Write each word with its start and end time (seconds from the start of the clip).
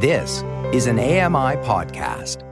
This 0.00 0.44
is 0.72 0.86
an 0.86 1.00
AMI 1.00 1.56
podcast. 1.66 2.44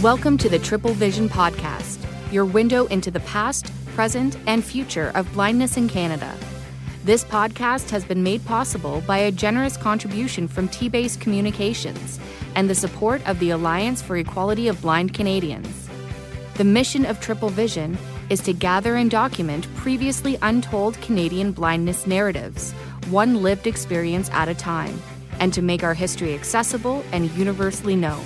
Welcome 0.00 0.38
to 0.38 0.48
the 0.48 0.60
Triple 0.60 0.92
Vision 0.92 1.28
Podcast, 1.28 1.98
your 2.30 2.44
window 2.44 2.86
into 2.86 3.10
the 3.10 3.18
past, 3.18 3.72
present, 3.96 4.38
and 4.46 4.64
future 4.64 5.10
of 5.16 5.32
blindness 5.32 5.76
in 5.76 5.88
Canada. 5.88 6.32
This 7.02 7.24
podcast 7.24 7.90
has 7.90 8.04
been 8.04 8.22
made 8.22 8.44
possible 8.44 9.02
by 9.08 9.18
a 9.18 9.32
generous 9.32 9.76
contribution 9.76 10.46
from 10.46 10.68
T 10.68 10.88
Base 10.88 11.16
Communications 11.16 12.20
and 12.54 12.70
the 12.70 12.76
support 12.76 13.26
of 13.26 13.40
the 13.40 13.50
Alliance 13.50 14.00
for 14.00 14.16
Equality 14.18 14.68
of 14.68 14.80
Blind 14.82 15.14
Canadians. 15.14 15.88
The 16.54 16.62
mission 16.62 17.06
of 17.06 17.18
Triple 17.18 17.48
Vision 17.48 17.98
is 18.28 18.40
to 18.40 18.52
gather 18.52 18.96
and 18.96 19.10
document 19.10 19.66
previously 19.76 20.36
untold 20.42 21.00
Canadian 21.00 21.52
blindness 21.52 22.06
narratives, 22.06 22.72
one 23.10 23.42
lived 23.42 23.66
experience 23.66 24.28
at 24.30 24.48
a 24.48 24.54
time, 24.54 25.00
and 25.38 25.52
to 25.54 25.62
make 25.62 25.84
our 25.84 25.94
history 25.94 26.34
accessible 26.34 27.04
and 27.12 27.30
universally 27.32 27.94
known. 27.94 28.24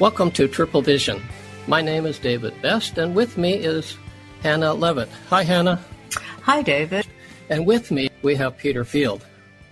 Welcome 0.00 0.30
to 0.32 0.48
Triple 0.48 0.82
Vision. 0.82 1.22
My 1.66 1.80
name 1.80 2.06
is 2.06 2.18
David 2.18 2.60
Best, 2.62 2.98
and 2.98 3.14
with 3.14 3.38
me 3.38 3.54
is 3.54 3.96
Hannah 4.42 4.74
Levitt. 4.74 5.08
Hi, 5.28 5.42
Hannah. 5.42 5.80
Hi, 6.42 6.62
David. 6.62 7.06
And 7.48 7.66
with 7.66 7.90
me, 7.90 8.08
we 8.22 8.34
have 8.36 8.58
Peter 8.58 8.84
Field. 8.84 9.24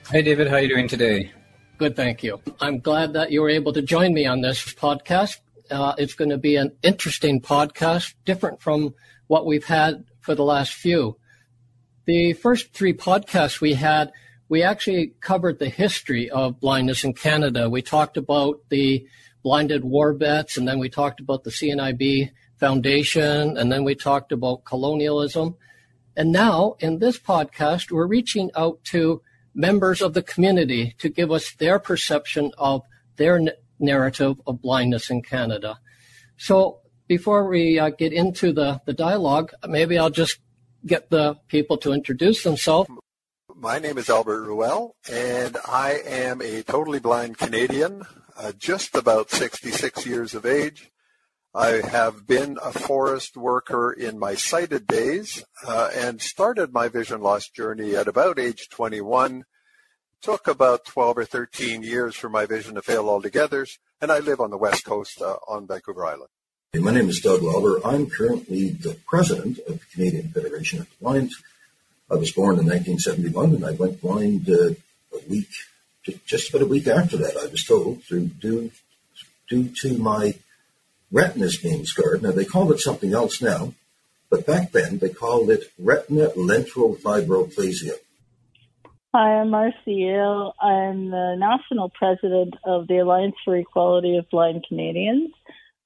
Hi, 0.07 0.21
David. 0.21 0.49
How 0.49 0.57
are 0.57 0.61
you 0.61 0.69
doing 0.69 0.88
today? 0.88 1.33
Good, 1.79 1.97
thank 1.97 2.23
you. 2.23 2.41
I'm 2.61 2.79
glad 2.79 3.13
that 3.15 3.30
you 3.30 3.43
were 3.43 3.51
able 3.51 3.73
to 3.73 3.83
join 3.83 4.15
me 4.15 4.27
on 4.27 4.41
this 4.41 4.63
podcast. 4.75 5.41
Uh, 5.70 5.95
it's 5.98 6.15
going 6.15 6.30
to 6.30 6.38
be 6.38 6.56
an 6.56 6.73
interesting 6.83 7.41
podcast, 7.41 8.15
different 8.24 8.61
from 8.61 8.95
what 9.27 9.47
we've 9.47 9.65
had 9.65 10.05
for 10.20 10.34
the 10.34 10.45
last 10.45 10.73
few. 10.73 11.16
The 12.05 12.34
first 12.34 12.73
three 12.73 12.93
podcasts 12.93 13.61
we 13.61 13.74
had, 13.74 14.12
we 14.48 14.62
actually 14.62 15.15
covered 15.21 15.59
the 15.59 15.69
history 15.69 16.30
of 16.30 16.60
blindness 16.60 17.02
in 17.04 17.15
Canada. 17.15 17.68
We 17.68 17.82
talked 17.82 18.16
about 18.16 18.60
the 18.68 19.07
blinded 19.43 19.85
war 19.85 20.13
vets, 20.13 20.57
and 20.57 20.66
then 20.66 20.79
we 20.79 20.88
talked 20.88 21.21
about 21.21 21.45
the 21.45 21.51
CNIB 21.51 22.30
Foundation, 22.59 23.57
and 23.57 23.71
then 23.71 23.85
we 23.85 23.95
talked 23.95 24.32
about 24.32 24.65
colonialism. 24.65 25.57
And 26.16 26.32
now 26.32 26.76
in 26.79 26.98
this 26.98 27.19
podcast, 27.19 27.91
we're 27.91 28.07
reaching 28.07 28.51
out 28.57 28.82
to 28.85 29.23
members 29.54 30.01
of 30.01 30.15
the 30.15 30.23
community 30.23 30.95
to 30.98 31.09
give 31.09 31.30
us 31.30 31.52
their 31.54 31.79
perception 31.79 32.52
of 32.57 32.82
their 33.16 33.41
narrative 33.79 34.41
of 34.46 34.63
blindness 34.63 35.10
in 35.10 35.23
Canada. 35.23 35.79
So 36.37 36.80
before 37.09 37.49
we 37.49 37.79
uh, 37.79 37.91
get 37.91 38.13
into 38.13 38.52
the, 38.52 38.80
the 38.87 38.93
dialogue, 38.93 39.52
maybe 39.66 39.99
I'll 39.99 40.10
just 40.10 40.38
get 40.85 41.10
the 41.10 41.37
people 41.49 41.77
to 41.79 41.93
introduce 41.93 42.43
themselves. 42.43 42.91
My 43.54 43.79
name 43.79 43.97
is 43.97 44.10
Albert 44.10 44.43
Ruel, 44.43 44.97
and 45.10 45.57
I 45.66 46.01
am 46.04 46.43
a 46.43 46.63
totally 46.63 47.01
blind 47.01 47.38
Canadian 47.38 48.02
uh, 48.37 48.52
just 48.52 48.95
about 48.95 49.30
66 49.30 50.07
years 50.07 50.35
of 50.35 50.45
age. 50.45 50.91
I 51.54 51.80
have 51.80 52.27
been 52.27 52.59
a 52.63 52.71
forest 52.71 53.35
worker 53.35 53.91
in 53.91 54.19
my 54.19 54.35
sighted 54.35 54.87
days 54.87 55.43
uh, 55.66 55.88
and 55.95 56.21
started 56.21 56.74
my 56.74 56.88
vision 56.88 57.23
loss 57.23 57.49
journey 57.49 57.97
at 57.97 58.09
about 58.09 58.38
age 58.38 58.69
21. 58.69 59.45
Took 60.27 60.49
about 60.49 60.85
12 60.85 61.19
or 61.19 61.24
13 61.24 61.85
years 61.85 62.16
for 62.16 62.29
my 62.29 62.46
vision 62.46 62.74
to 62.74 62.82
fail 62.82 63.09
altogether, 63.09 63.65
and 64.00 64.10
I 64.10 64.19
live 64.19 64.41
on 64.41 64.50
the 64.50 64.59
west 64.59 64.84
coast 64.84 65.22
uh, 65.22 65.37
on 65.47 65.69
Vancouver 65.69 66.05
Island. 66.05 66.31
Hey, 66.72 66.81
my 66.81 66.91
name 66.91 67.09
is 67.09 67.21
Doug 67.21 67.43
Lawler. 67.43 67.78
I'm 67.87 68.10
currently 68.10 68.71
the 68.71 68.97
president 69.06 69.60
of 69.69 69.78
the 69.78 69.87
Canadian 69.93 70.31
Federation 70.31 70.81
of 70.81 70.91
the 70.91 70.97
Blind. 71.00 71.31
I 72.10 72.16
was 72.16 72.32
born 72.32 72.59
in 72.59 72.66
1971 72.66 73.54
and 73.54 73.65
I 73.65 73.71
went 73.71 74.00
blind 74.00 74.50
uh, 74.50 74.71
a 75.15 75.28
week 75.31 75.47
just 76.27 76.50
about 76.50 76.62
a 76.62 76.66
week 76.66 76.88
after 76.88 77.16
that, 77.19 77.37
I 77.41 77.47
was 77.47 77.65
told, 77.65 78.03
through 78.03 78.27
due, 78.27 78.72
due 79.49 79.69
to 79.82 79.97
my 79.97 80.34
retinas 81.12 81.56
being 81.58 81.84
scarred. 81.84 82.25
Now, 82.25 82.32
they 82.32 82.44
call 82.44 82.72
it 82.72 82.81
something 82.81 83.14
else 83.14 83.41
now, 83.41 83.75
but 84.28 84.44
back 84.44 84.72
then 84.72 84.98
they 84.98 85.10
called 85.10 85.50
it 85.50 85.72
retrolental 85.78 86.97
fibroplasia. 86.97 87.98
Hi, 89.19 89.41
I'm 89.41 89.49
Marcia. 89.49 90.50
I'm 90.60 91.10
the 91.10 91.37
national 91.38 91.88
president 91.88 92.53
of 92.66 92.87
the 92.87 92.99
Alliance 92.99 93.34
for 93.47 93.56
Equality 93.56 94.19
of 94.19 94.28
Blind 94.28 94.66
Canadians. 94.69 95.31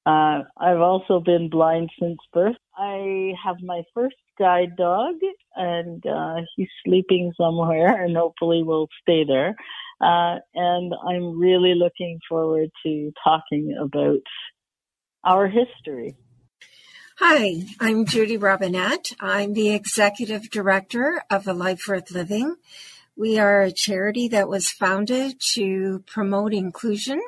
Uh, 0.04 0.40
I've 0.56 0.80
also 0.80 1.20
been 1.20 1.48
blind 1.48 1.90
since 2.00 2.18
birth. 2.32 2.56
I 2.76 3.34
have 3.44 3.54
my 3.62 3.84
first 3.94 4.16
guide 4.36 4.74
dog, 4.76 5.14
and 5.54 6.04
uh, 6.04 6.38
he's 6.56 6.66
sleeping 6.84 7.32
somewhere, 7.36 8.02
and 8.02 8.16
hopefully 8.16 8.64
will 8.64 8.88
stay 9.00 9.22
there. 9.24 9.54
Uh, 10.00 10.40
and 10.56 10.92
I'm 11.08 11.38
really 11.38 11.74
looking 11.76 12.18
forward 12.28 12.70
to 12.84 13.12
talking 13.22 13.78
about 13.80 14.26
our 15.22 15.46
history. 15.46 16.16
Hi, 17.20 17.62
I'm 17.78 18.06
Judy 18.06 18.38
Robinette. 18.38 19.12
I'm 19.20 19.52
the 19.52 19.72
executive 19.72 20.50
director 20.50 21.22
of 21.30 21.46
A 21.46 21.52
Life 21.52 21.86
Worth 21.86 22.10
Living. 22.10 22.56
We 23.20 23.38
are 23.38 23.60
a 23.60 23.70
charity 23.70 24.28
that 24.28 24.48
was 24.48 24.70
founded 24.70 25.40
to 25.52 26.02
promote 26.06 26.54
inclusion 26.54 27.20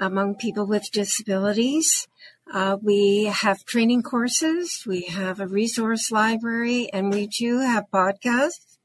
among 0.00 0.36
people 0.36 0.66
with 0.66 0.90
disabilities. 0.90 2.08
Uh, 2.50 2.78
we 2.80 3.24
have 3.24 3.66
training 3.66 4.02
courses, 4.02 4.82
we 4.86 5.02
have 5.02 5.40
a 5.40 5.46
resource 5.46 6.10
library, 6.10 6.88
and 6.90 7.12
we 7.12 7.26
do 7.26 7.58
have 7.58 7.84
podcasts 7.92 8.78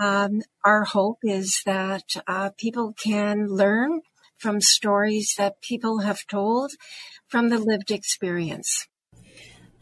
um, 0.00 0.40
our 0.64 0.84
hope 0.84 1.18
is 1.22 1.62
that 1.66 2.04
uh, 2.26 2.50
people 2.56 2.94
can 2.94 3.48
learn 3.48 4.00
from 4.38 4.60
stories 4.60 5.34
that 5.36 5.60
people 5.60 5.98
have 5.98 6.26
told 6.26 6.72
from 7.28 7.50
the 7.50 7.58
lived 7.58 7.90
experience. 7.90 8.86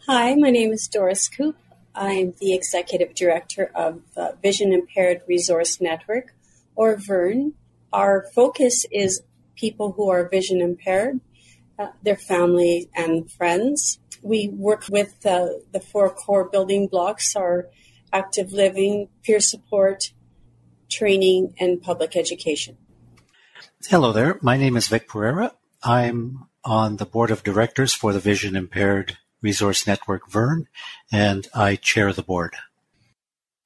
Hi, 0.09 0.35
my 0.35 0.51
name 0.51 0.73
is 0.73 0.89
Doris 0.89 1.29
Coop. 1.29 1.57
I'm 1.99 2.35
the 2.39 2.55
executive 2.55 3.15
director 3.15 3.73
of 3.75 4.03
uh, 4.17 4.31
Vision 4.41 4.73
Impaired 4.73 5.23
Resource 5.27 5.81
Network, 5.81 6.33
or 6.77 6.97
VERN. 6.97 7.55
Our 7.93 8.25
focus 8.35 8.87
is 8.93 9.23
people 9.57 9.93
who 9.93 10.09
are 10.09 10.29
vision 10.29 10.61
impaired, 10.61 11.19
uh, 11.77 11.89
their 12.03 12.17
family 12.17 12.89
and 12.95 13.31
friends. 13.33 13.99
We 14.23 14.49
work 14.49 14.85
with 14.89 15.27
uh, 15.27 15.49
the 15.73 15.81
four 15.81 16.09
core 16.11 16.49
building 16.49 16.87
blocks 16.87 17.35
are 17.35 17.67
active 18.13 18.53
living, 18.53 19.09
peer 19.25 19.41
support, 19.41 20.13
training, 20.89 21.55
and 21.59 21.83
public 21.83 22.17
education. 22.17 22.77
Hello 23.87 24.13
there. 24.13 24.39
My 24.41 24.57
name 24.57 24.77
is 24.77 24.87
Vic 24.87 25.09
Pereira. 25.09 25.53
I'm 25.83 26.47
on 26.65 26.97
the 26.97 27.07
board 27.07 27.33
of 27.33 27.43
directors 27.43 27.93
for 27.93 28.13
the 28.13 28.21
Vision 28.21 28.55
Impaired 28.55 29.19
Resource 29.43 29.87
Network 29.87 30.29
Vern, 30.29 30.69
and 31.13 31.49
I 31.55 31.77
chair 31.77 32.13
the 32.13 32.23
board. 32.23 32.55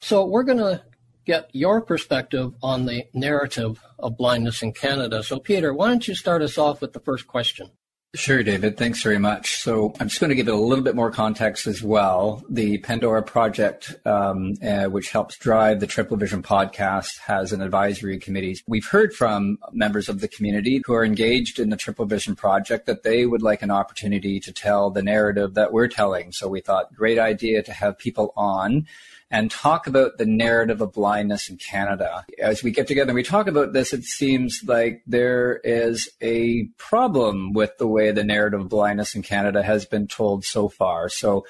So 0.01 0.25
we're 0.25 0.43
going 0.43 0.59
to 0.59 0.83
get 1.25 1.49
your 1.53 1.81
perspective 1.81 2.55
on 2.63 2.87
the 2.87 3.05
narrative 3.15 3.81
of 3.99 4.17
blindness 4.17 4.63
in 4.63 4.73
Canada. 4.73 5.23
So, 5.23 5.39
Peter, 5.39 5.73
why 5.73 5.89
don't 5.89 6.07
you 6.07 6.15
start 6.15 6.43
us 6.43 6.59
off 6.59 6.81
with 6.81 6.93
the 6.93 7.01
first 7.01 7.27
question? 7.27 7.71
Sure, 8.15 8.43
David. 8.43 8.77
Thanks 8.77 9.03
very 9.03 9.19
much. 9.19 9.57
So 9.57 9.95
I'm 9.99 10.09
just 10.09 10.21
going 10.21 10.29
to 10.29 10.37
give 10.37 10.47
it 10.47 10.53
a 10.53 10.57
little 10.57 10.85
bit 10.85 10.95
more 10.95 11.11
context 11.11 11.67
as 11.67 11.83
well. 11.83 12.45
The 12.51 12.77
Pandora 12.77 13.23
Project, 13.23 13.95
um, 14.05 14.53
uh, 14.63 14.85
which 14.85 15.11
helps 15.11 15.39
drive 15.39 15.81
the 15.81 15.87
Triple 15.87 16.19
Vision 16.19 16.43
podcast, 16.43 17.21
has 17.21 17.55
an 17.55 17.63
advisory 17.63 18.19
committee. 18.19 18.59
We've 18.67 18.85
heard 18.85 19.15
from 19.15 19.57
members 19.73 20.11
of 20.11 20.21
the 20.21 20.29
community 20.29 20.83
who 20.85 20.93
are 20.93 21.07
engaged 21.07 21.59
in 21.59 21.71
the 21.71 21.77
Triple 21.79 22.05
Vision 22.05 22.37
project 22.37 22.85
that 22.85 23.03
they 23.03 23.25
would 23.25 23.41
like 23.41 23.63
an 23.63 23.71
opportunity 23.71 24.41
to 24.41 24.53
tell 24.53 24.91
the 24.91 25.03
narrative 25.03 25.55
that 25.55 25.73
we're 25.73 25.89
telling. 25.89 26.33
So 26.33 26.49
we 26.49 26.61
thought, 26.61 26.95
great 26.95 27.19
idea 27.19 27.63
to 27.63 27.73
have 27.73 27.97
people 27.97 28.35
on 28.37 28.87
and 29.33 29.51
talk 29.51 29.87
about 29.87 30.19
the 30.19 30.27
narrative 30.27 30.83
of 30.83 30.93
blindness 30.93 31.49
in 31.49 31.57
Canada. 31.57 32.27
As 32.39 32.63
we 32.63 32.71
get 32.71 32.87
together 32.87 33.09
and 33.09 33.17
we 33.17 33.23
talk 33.23 33.49
about 33.49 33.73
this, 33.73 33.95
it 33.95 34.05
seems 34.05 34.63
like 34.67 35.03
there 35.07 35.59
is 35.65 36.11
a 36.21 36.65
problem 36.77 37.55
with 37.55 37.79
the 37.79 37.89
way 37.89 38.13
the 38.13 38.23
narrative 38.23 38.61
of 38.61 38.69
blindness 38.69 39.15
in 39.15 39.23
Canada 39.23 39.63
has 39.63 39.87
been 39.87 40.07
told 40.07 40.45
so 40.45 40.69
far. 40.69 41.09
So 41.09 41.47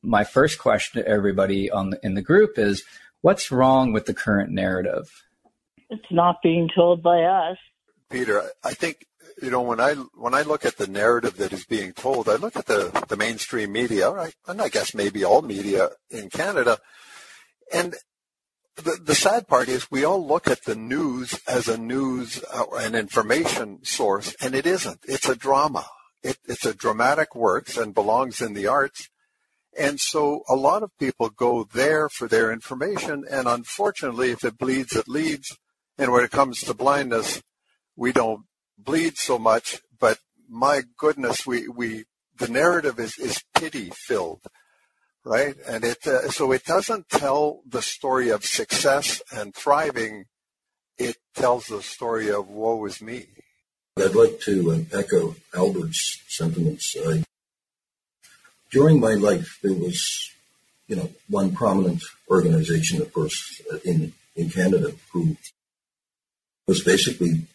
my 0.00 0.22
first 0.22 0.60
question 0.60 1.02
to 1.02 1.08
everybody 1.08 1.68
on 1.72 1.90
the, 1.90 2.00
in 2.04 2.14
the 2.14 2.22
group 2.22 2.56
is, 2.56 2.84
what's 3.20 3.50
wrong 3.50 3.92
with 3.92 4.06
the 4.06 4.14
current 4.14 4.50
narrative? 4.50 5.24
It's 5.90 6.12
not 6.12 6.40
being 6.40 6.70
told 6.72 7.02
by 7.02 7.22
us. 7.22 7.58
Peter, 8.10 8.44
I 8.62 8.74
think 8.74 9.06
you 9.42 9.50
know 9.50 9.62
when 9.62 9.80
I 9.80 9.94
when 10.14 10.34
I 10.34 10.42
look 10.42 10.64
at 10.64 10.76
the 10.76 10.86
narrative 10.86 11.36
that 11.38 11.52
is 11.52 11.64
being 11.64 11.92
told, 11.92 12.28
I 12.28 12.36
look 12.36 12.56
at 12.56 12.66
the 12.66 13.06
the 13.08 13.16
mainstream 13.16 13.72
media, 13.72 14.10
right, 14.10 14.34
and 14.46 14.62
I 14.62 14.68
guess 14.68 14.94
maybe 14.94 15.24
all 15.24 15.42
media 15.42 15.90
in 16.10 16.30
Canada, 16.30 16.78
and 17.74 17.94
the, 18.76 18.98
the 19.02 19.14
sad 19.14 19.46
part 19.46 19.68
is 19.68 19.90
we 19.90 20.04
all 20.04 20.26
look 20.26 20.48
at 20.48 20.64
the 20.64 20.74
news 20.74 21.40
as 21.46 21.68
a 21.68 21.78
news 21.78 22.42
uh, 22.52 22.64
an 22.74 22.94
information 22.94 23.84
source, 23.84 24.34
and 24.40 24.54
it 24.54 24.66
isn't. 24.66 25.00
It's 25.04 25.28
a 25.28 25.36
drama. 25.36 25.86
It, 26.22 26.38
it's 26.46 26.64
a 26.64 26.74
dramatic 26.74 27.34
works 27.34 27.76
and 27.76 27.94
belongs 27.94 28.40
in 28.40 28.54
the 28.54 28.66
arts. 28.66 29.08
And 29.78 30.00
so 30.00 30.42
a 30.48 30.54
lot 30.54 30.82
of 30.82 30.96
people 30.98 31.28
go 31.28 31.64
there 31.72 32.08
for 32.08 32.28
their 32.28 32.52
information, 32.52 33.24
and 33.30 33.46
unfortunately, 33.46 34.30
if 34.30 34.44
it 34.44 34.56
bleeds, 34.56 34.94
it 34.94 35.08
leads. 35.08 35.56
And 35.98 36.12
when 36.12 36.24
it 36.24 36.30
comes 36.30 36.60
to 36.60 36.74
blindness, 36.74 37.42
we 37.96 38.12
don't 38.12 38.44
bleed 38.78 39.18
so 39.18 39.38
much, 39.38 39.80
but 40.00 40.18
my 40.48 40.82
goodness, 40.98 41.46
we, 41.46 41.68
we 41.68 42.04
the 42.36 42.48
narrative 42.48 42.98
is, 42.98 43.16
is 43.18 43.42
pity 43.54 43.90
filled, 43.94 44.40
right? 45.24 45.56
And 45.66 45.84
it 45.84 46.06
uh, 46.06 46.28
so 46.28 46.52
it 46.52 46.64
doesn't 46.64 47.08
tell 47.08 47.60
the 47.66 47.82
story 47.82 48.28
of 48.30 48.44
success 48.44 49.22
and 49.34 49.54
thriving. 49.54 50.26
It 50.98 51.16
tells 51.34 51.66
the 51.66 51.82
story 51.82 52.30
of 52.30 52.48
woe 52.48 52.84
is 52.84 53.02
me. 53.02 53.26
I'd 53.96 54.14
like 54.14 54.40
to 54.40 54.86
uh, 54.92 54.98
echo 54.98 55.36
Albert's 55.54 56.22
sentiments. 56.28 56.96
Uh, 56.96 57.22
during 58.70 58.98
my 59.00 59.14
life, 59.14 59.58
there 59.62 59.72
was, 59.72 60.30
you 60.88 60.96
know, 60.96 61.10
one 61.28 61.52
prominent 61.52 62.02
organization, 62.28 63.00
of 63.00 63.12
course, 63.12 63.60
in 63.84 64.12
in 64.36 64.50
Canada, 64.50 64.92
who 65.12 65.36
was 66.66 66.82
basically 66.82 67.46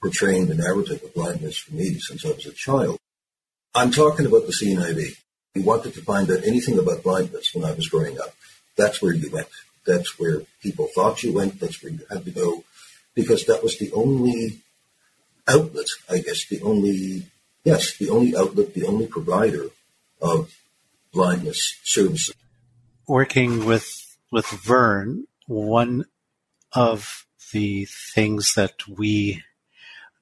portraying 0.00 0.46
the 0.46 0.54
narrative 0.54 1.02
of 1.02 1.14
blindness 1.14 1.58
for 1.58 1.74
me 1.74 1.98
since 1.98 2.24
I 2.24 2.28
was 2.28 2.46
a 2.46 2.52
child. 2.52 2.98
I'm 3.74 3.90
talking 3.90 4.26
about 4.26 4.46
the 4.46 4.52
CNIB. 4.52 5.16
We 5.54 5.62
wanted 5.62 5.94
to 5.94 6.02
find 6.02 6.30
out 6.30 6.44
anything 6.44 6.78
about 6.78 7.02
blindness 7.02 7.54
when 7.54 7.64
I 7.64 7.72
was 7.72 7.88
growing 7.88 8.18
up. 8.18 8.34
That's 8.76 9.00
where 9.00 9.12
you 9.12 9.30
went. 9.30 9.48
That's 9.86 10.18
where 10.18 10.42
people 10.62 10.88
thought 10.94 11.22
you 11.22 11.32
went. 11.32 11.60
That's 11.60 11.82
where 11.82 11.92
you 11.92 12.00
had 12.10 12.24
to 12.24 12.30
go 12.30 12.64
because 13.14 13.44
that 13.46 13.62
was 13.62 13.78
the 13.78 13.92
only 13.92 14.60
outlet, 15.46 15.86
I 16.10 16.18
guess, 16.18 16.46
the 16.48 16.60
only, 16.62 17.26
yes, 17.62 17.96
the 17.96 18.10
only 18.10 18.36
outlet, 18.36 18.74
the 18.74 18.86
only 18.86 19.06
provider 19.06 19.68
of 20.20 20.56
blindness 21.12 21.78
services. 21.84 22.34
Working 23.06 23.64
with, 23.64 24.16
with 24.32 24.46
Vern, 24.46 25.26
one 25.46 26.06
of 26.72 27.26
the 27.52 27.86
things 28.14 28.54
that 28.56 28.88
we 28.88 29.42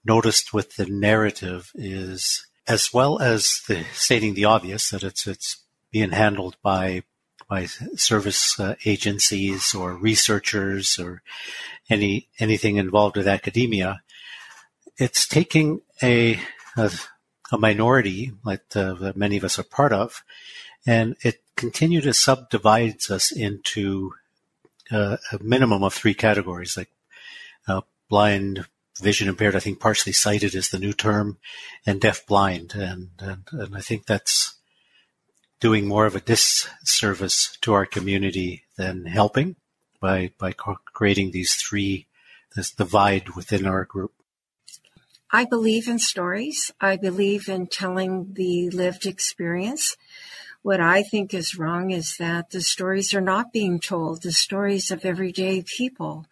noticed 0.05 0.52
with 0.52 0.76
the 0.76 0.87
narrative 0.87 1.70
is 1.75 2.46
as 2.67 2.93
well 2.93 3.20
as 3.20 3.62
the 3.69 3.85
stating 3.93 4.35
the 4.35 4.44
obvious 4.44 4.91
that 4.91 5.03
it's 5.03 5.26
it's 5.26 5.59
being 5.91 6.11
handled 6.11 6.56
by 6.62 7.03
by 7.49 7.67
service 7.97 8.59
uh, 8.59 8.75
agencies 8.85 9.75
or 9.75 9.94
researchers 9.94 10.99
or 10.99 11.23
any 11.91 12.29
anything 12.38 12.76
involved 12.76 13.17
with 13.17 13.29
academia. 13.29 14.03
It's 14.97 15.26
taking 15.26 15.82
a 16.03 16.41
a, 16.76 16.91
a 17.50 17.59
minority 17.59 18.32
like 18.44 18.62
uh, 18.75 18.94
that 18.94 19.17
many 19.17 19.37
of 19.37 19.44
us 19.44 19.58
are 19.58 19.65
part 19.65 19.93
of, 19.93 20.23
and 20.87 21.17
it 21.23 21.43
continue 21.56 22.00
to 22.00 22.15
subdivides 22.15 23.11
us 23.11 23.31
into 23.31 24.15
uh, 24.91 25.17
a 25.32 25.38
minimum 25.43 25.82
of 25.82 25.94
three 25.94 26.15
categories 26.15 26.76
like 26.76 26.91
uh, 27.69 27.82
blind, 28.08 28.67
vision 29.03 29.29
impaired, 29.29 29.57
I 29.57 29.61
think 29.61 29.81
partially 29.81 30.13
sighted 30.13 30.55
is 30.55 30.71
the 30.71 30.79
new 30.79 30.93
term, 30.93 31.39
and 31.85 32.01
deaf 32.01 32.27
blind. 32.27 32.75
And, 32.75 33.11
and, 33.19 33.43
and 33.53 33.77
I 33.77 33.81
think 33.81 34.07
that's 34.07 34.55
doing 35.61 35.87
more 35.87 36.07
of 36.07 36.17
a 36.17 36.21
disservice 36.21 37.57
to 37.61 37.73
our 37.73 37.87
community 37.87 38.65
than 38.77 39.07
helping 39.07 39.57
by, 40.01 40.33
by 40.39 40.53
creating 40.53 41.31
these 41.31 41.55
three, 41.55 42.07
this 42.57 42.73
divide 42.73 43.31
within 43.37 43.67
our 43.67 43.85
group. 43.85 44.13
I 45.31 45.45
believe 45.47 45.89
in 45.89 45.99
stories. 45.99 46.71
I 46.81 46.97
believe 46.97 47.49
in 47.49 47.67
telling 47.67 48.35
the 48.35 48.69
lived 48.71 49.07
experience. 49.07 49.97
What 50.62 50.81
I 50.81 51.03
think 51.03 51.35
is 51.35 51.59
wrong 51.59 51.91
is 51.91 52.17
that 52.19 52.50
the 52.50 52.61
stories 52.61 53.12
are 53.14 53.20
not 53.20 53.53
being 53.53 53.81
told, 53.81 54.23
the 54.23 54.31
stories 54.32 54.93
of 54.93 55.05
everyday 55.05 55.62
people 55.62 56.26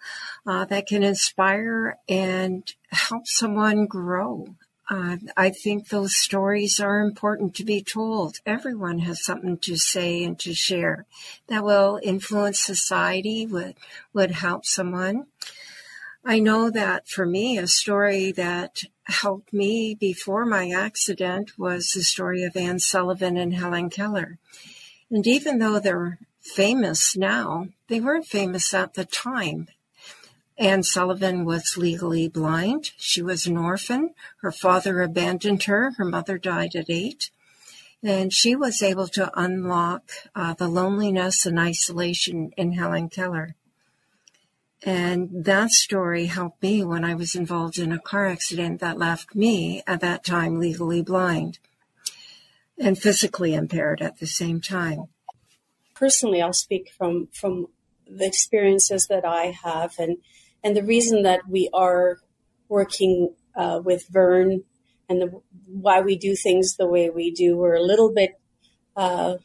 uh, 0.46 0.64
that 0.66 0.86
can 0.86 1.02
inspire 1.02 1.98
and 2.08 2.72
help 2.92 3.26
someone 3.26 3.86
grow. 3.86 4.54
Uh, 4.88 5.16
I 5.36 5.50
think 5.50 5.88
those 5.88 6.16
stories 6.16 6.78
are 6.78 7.00
important 7.00 7.54
to 7.56 7.64
be 7.64 7.82
told. 7.82 8.38
Everyone 8.46 9.00
has 9.00 9.24
something 9.24 9.58
to 9.58 9.76
say 9.76 10.22
and 10.22 10.38
to 10.40 10.54
share 10.54 11.06
that 11.48 11.64
will 11.64 12.00
influence 12.02 12.60
society, 12.60 13.46
would, 13.46 13.74
would 14.12 14.30
help 14.30 14.64
someone. 14.64 15.26
I 16.24 16.38
know 16.38 16.70
that 16.70 17.08
for 17.08 17.24
me, 17.24 17.56
a 17.56 17.66
story 17.66 18.30
that 18.32 18.82
helped 19.04 19.54
me 19.54 19.94
before 19.94 20.44
my 20.44 20.70
accident 20.70 21.58
was 21.58 21.90
the 21.90 22.02
story 22.02 22.42
of 22.44 22.56
Anne 22.56 22.78
Sullivan 22.78 23.38
and 23.38 23.54
Helen 23.54 23.88
Keller. 23.88 24.38
And 25.10 25.26
even 25.26 25.58
though 25.58 25.78
they're 25.78 26.18
famous 26.40 27.16
now, 27.16 27.68
they 27.88 28.00
weren't 28.00 28.26
famous 28.26 28.74
at 28.74 28.94
the 28.94 29.06
time. 29.06 29.68
Anne 30.58 30.82
Sullivan 30.82 31.46
was 31.46 31.78
legally 31.78 32.28
blind. 32.28 32.90
She 32.98 33.22
was 33.22 33.46
an 33.46 33.56
orphan. 33.56 34.10
Her 34.42 34.52
father 34.52 35.00
abandoned 35.00 35.62
her. 35.62 35.92
Her 35.96 36.04
mother 36.04 36.36
died 36.36 36.76
at 36.76 36.90
eight. 36.90 37.30
And 38.02 38.30
she 38.30 38.54
was 38.54 38.82
able 38.82 39.08
to 39.08 39.30
unlock 39.34 40.10
uh, 40.34 40.52
the 40.52 40.68
loneliness 40.68 41.46
and 41.46 41.58
isolation 41.58 42.52
in 42.58 42.72
Helen 42.72 43.08
Keller. 43.08 43.56
And 44.82 45.44
that 45.44 45.70
story 45.70 46.26
helped 46.26 46.62
me 46.62 46.82
when 46.82 47.04
I 47.04 47.14
was 47.14 47.34
involved 47.34 47.78
in 47.78 47.92
a 47.92 47.98
car 47.98 48.26
accident 48.26 48.80
that 48.80 48.98
left 48.98 49.34
me 49.34 49.82
at 49.86 50.00
that 50.00 50.24
time 50.24 50.58
legally 50.58 51.02
blind 51.02 51.58
and 52.78 52.98
physically 52.98 53.54
impaired 53.54 54.00
at 54.00 54.18
the 54.18 54.26
same 54.26 54.60
time. 54.60 55.04
Personally, 55.94 56.40
I'll 56.40 56.54
speak 56.54 56.90
from, 56.96 57.28
from 57.32 57.66
the 58.06 58.26
experiences 58.26 59.06
that 59.08 59.24
I 59.26 59.54
have 59.62 59.96
and, 59.98 60.16
and 60.64 60.74
the 60.74 60.82
reason 60.82 61.24
that 61.24 61.46
we 61.46 61.68
are 61.74 62.18
working 62.68 63.34
uh, 63.54 63.80
with 63.84 64.06
Vern 64.08 64.62
and 65.10 65.20
the, 65.20 65.42
why 65.66 66.00
we 66.00 66.16
do 66.16 66.34
things 66.34 66.76
the 66.76 66.86
way 66.86 67.10
we 67.10 67.30
do. 67.30 67.58
We're 67.58 67.74
a 67.74 67.82
little 67.82 68.14
bit 68.14 68.40
uh, 68.96 69.36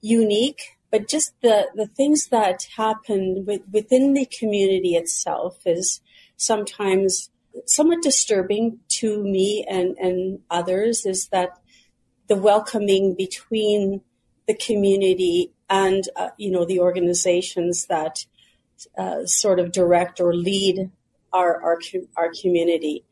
unique 0.00 0.75
but 0.96 1.08
just 1.08 1.38
the, 1.42 1.68
the 1.74 1.86
things 1.86 2.28
that 2.28 2.68
happen 2.74 3.44
with, 3.46 3.60
within 3.70 4.14
the 4.14 4.24
community 4.24 4.94
itself 4.94 5.58
is 5.66 6.00
sometimes 6.38 7.28
somewhat 7.66 8.00
disturbing 8.02 8.78
to 8.88 9.22
me 9.22 9.66
and, 9.68 9.94
and 9.98 10.38
others 10.50 11.04
is 11.04 11.28
that 11.28 11.58
the 12.28 12.36
welcoming 12.36 13.14
between 13.14 14.00
the 14.46 14.54
community 14.54 15.52
and 15.68 16.04
uh, 16.16 16.30
you 16.38 16.50
know 16.50 16.64
the 16.64 16.80
organizations 16.80 17.86
that 17.86 18.24
uh, 18.96 19.26
sort 19.26 19.60
of 19.60 19.72
direct 19.72 20.18
or 20.18 20.34
lead 20.34 20.90
our, 21.30 21.60
our 21.62 21.78
our 22.16 22.32
community. 22.40 23.04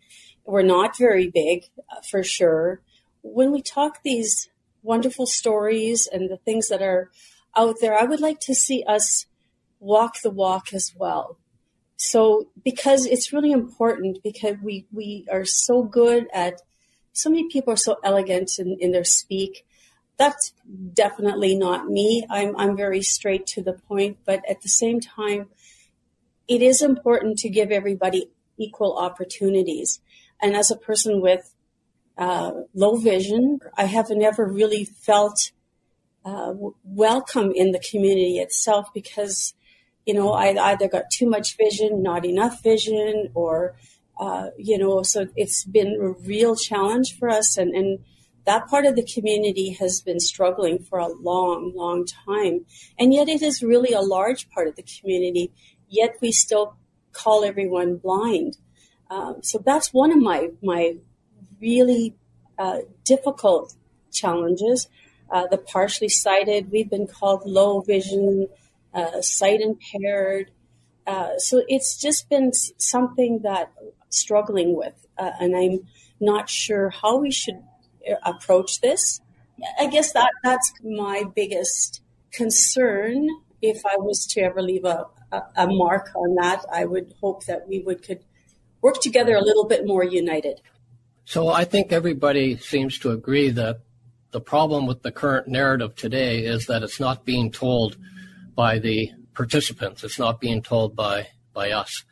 We're 0.46 0.62
not 0.62 0.96
very 0.96 1.28
big 1.28 1.64
uh, 1.90 2.00
for 2.08 2.22
sure. 2.22 2.80
When 3.22 3.52
we 3.52 3.60
talk 3.60 4.02
these 4.02 4.48
wonderful 4.82 5.26
stories 5.26 6.08
and 6.10 6.30
the 6.30 6.38
things 6.38 6.68
that 6.68 6.80
are 6.80 7.10
out 7.56 7.76
there, 7.80 7.98
I 7.98 8.04
would 8.04 8.20
like 8.20 8.40
to 8.40 8.54
see 8.54 8.84
us 8.86 9.26
walk 9.80 10.20
the 10.22 10.30
walk 10.30 10.72
as 10.72 10.92
well. 10.96 11.38
So, 11.96 12.48
because 12.64 13.06
it's 13.06 13.32
really 13.32 13.52
important 13.52 14.18
because 14.22 14.56
we, 14.62 14.86
we 14.92 15.26
are 15.30 15.44
so 15.44 15.82
good 15.82 16.26
at, 16.34 16.60
so 17.12 17.30
many 17.30 17.48
people 17.48 17.72
are 17.72 17.76
so 17.76 17.96
elegant 18.02 18.58
in, 18.58 18.76
in 18.80 18.90
their 18.92 19.04
speak. 19.04 19.64
That's 20.16 20.52
definitely 20.92 21.56
not 21.56 21.88
me. 21.88 22.26
I'm, 22.30 22.56
I'm 22.56 22.76
very 22.76 23.02
straight 23.02 23.46
to 23.48 23.62
the 23.62 23.74
point, 23.74 24.18
but 24.24 24.42
at 24.48 24.62
the 24.62 24.68
same 24.68 25.00
time, 25.00 25.48
it 26.48 26.62
is 26.62 26.82
important 26.82 27.38
to 27.38 27.48
give 27.48 27.70
everybody 27.70 28.30
equal 28.58 28.96
opportunities. 28.98 30.00
And 30.42 30.54
as 30.54 30.70
a 30.70 30.76
person 30.76 31.20
with 31.20 31.54
uh, 32.18 32.52
low 32.74 32.96
vision, 32.96 33.60
I 33.76 33.86
have 33.86 34.10
never 34.10 34.44
really 34.44 34.84
felt 34.84 35.52
uh, 36.24 36.54
welcome 36.84 37.52
in 37.54 37.72
the 37.72 37.82
community 37.90 38.38
itself 38.38 38.88
because, 38.94 39.54
you 40.06 40.14
know, 40.14 40.32
I 40.32 40.56
either 40.70 40.88
got 40.88 41.10
too 41.10 41.28
much 41.28 41.56
vision, 41.56 42.02
not 42.02 42.24
enough 42.24 42.62
vision, 42.62 43.30
or, 43.34 43.76
uh, 44.18 44.48
you 44.56 44.78
know, 44.78 45.02
so 45.02 45.26
it's 45.36 45.64
been 45.64 45.98
a 46.00 46.10
real 46.26 46.56
challenge 46.56 47.18
for 47.18 47.28
us. 47.28 47.58
And, 47.58 47.74
and 47.74 47.98
that 48.46 48.68
part 48.68 48.86
of 48.86 48.96
the 48.96 49.06
community 49.06 49.72
has 49.72 50.00
been 50.00 50.20
struggling 50.20 50.78
for 50.78 50.98
a 50.98 51.08
long, 51.08 51.72
long 51.74 52.06
time. 52.06 52.64
And 52.98 53.12
yet 53.12 53.28
it 53.28 53.42
is 53.42 53.62
really 53.62 53.92
a 53.92 54.00
large 54.00 54.48
part 54.50 54.68
of 54.68 54.76
the 54.76 54.84
community, 54.84 55.52
yet 55.88 56.16
we 56.20 56.32
still 56.32 56.76
call 57.12 57.44
everyone 57.44 57.96
blind. 57.96 58.56
Um, 59.10 59.36
so 59.42 59.62
that's 59.64 59.92
one 59.92 60.10
of 60.10 60.18
my, 60.18 60.50
my 60.62 60.96
really 61.60 62.14
uh, 62.58 62.78
difficult 63.04 63.74
challenges 64.12 64.88
uh, 65.34 65.48
the 65.50 65.58
partially 65.58 66.08
sighted. 66.08 66.70
We've 66.70 66.88
been 66.88 67.08
called 67.08 67.42
low 67.44 67.80
vision, 67.80 68.46
uh, 68.94 69.20
sight 69.20 69.60
impaired. 69.60 70.52
Uh, 71.06 71.36
so 71.38 71.62
it's 71.66 72.00
just 72.00 72.30
been 72.30 72.52
something 72.78 73.40
that 73.42 73.72
I'm 73.78 73.90
struggling 74.10 74.76
with, 74.76 74.94
uh, 75.18 75.32
and 75.40 75.56
I'm 75.56 75.80
not 76.20 76.48
sure 76.48 76.88
how 76.90 77.16
we 77.16 77.32
should 77.32 77.60
uh, 78.08 78.14
approach 78.22 78.80
this. 78.80 79.20
I 79.78 79.88
guess 79.88 80.12
that 80.12 80.30
that's 80.44 80.72
my 80.82 81.24
biggest 81.34 82.00
concern. 82.30 83.28
If 83.60 83.84
I 83.84 83.96
was 83.96 84.26
to 84.28 84.40
ever 84.40 84.62
leave 84.62 84.84
a, 84.84 85.06
a, 85.32 85.42
a 85.56 85.66
mark 85.66 86.10
on 86.14 86.36
that, 86.36 86.64
I 86.72 86.84
would 86.84 87.12
hope 87.20 87.44
that 87.46 87.68
we 87.68 87.80
would 87.80 88.02
could 88.02 88.24
work 88.82 89.00
together 89.00 89.34
a 89.34 89.42
little 89.42 89.66
bit 89.66 89.84
more 89.84 90.04
united. 90.04 90.60
So 91.24 91.48
I 91.48 91.64
think 91.64 91.92
everybody 91.92 92.56
seems 92.56 92.98
to 93.00 93.10
agree 93.10 93.50
that 93.50 93.80
the 94.34 94.40
problem 94.40 94.84
with 94.84 95.02
the 95.02 95.12
current 95.12 95.46
narrative 95.46 95.94
today 95.94 96.44
is 96.44 96.66
that 96.66 96.82
it's 96.82 96.98
not 96.98 97.24
being 97.24 97.52
told 97.52 97.96
by 98.56 98.80
the 98.80 99.08
participants. 99.32 100.02
It's 100.02 100.18
not 100.18 100.40
being 100.40 100.60
told 100.60 100.96
by, 100.96 101.28
by 101.52 101.70
us. 101.70 102.02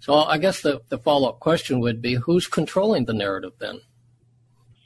So 0.00 0.14
I 0.14 0.38
guess 0.38 0.62
the, 0.62 0.80
the 0.88 0.96
follow 0.96 1.28
up 1.28 1.38
question 1.38 1.80
would 1.80 2.00
be 2.00 2.14
who's 2.14 2.46
controlling 2.46 3.04
the 3.04 3.12
narrative 3.12 3.52
then? 3.58 3.82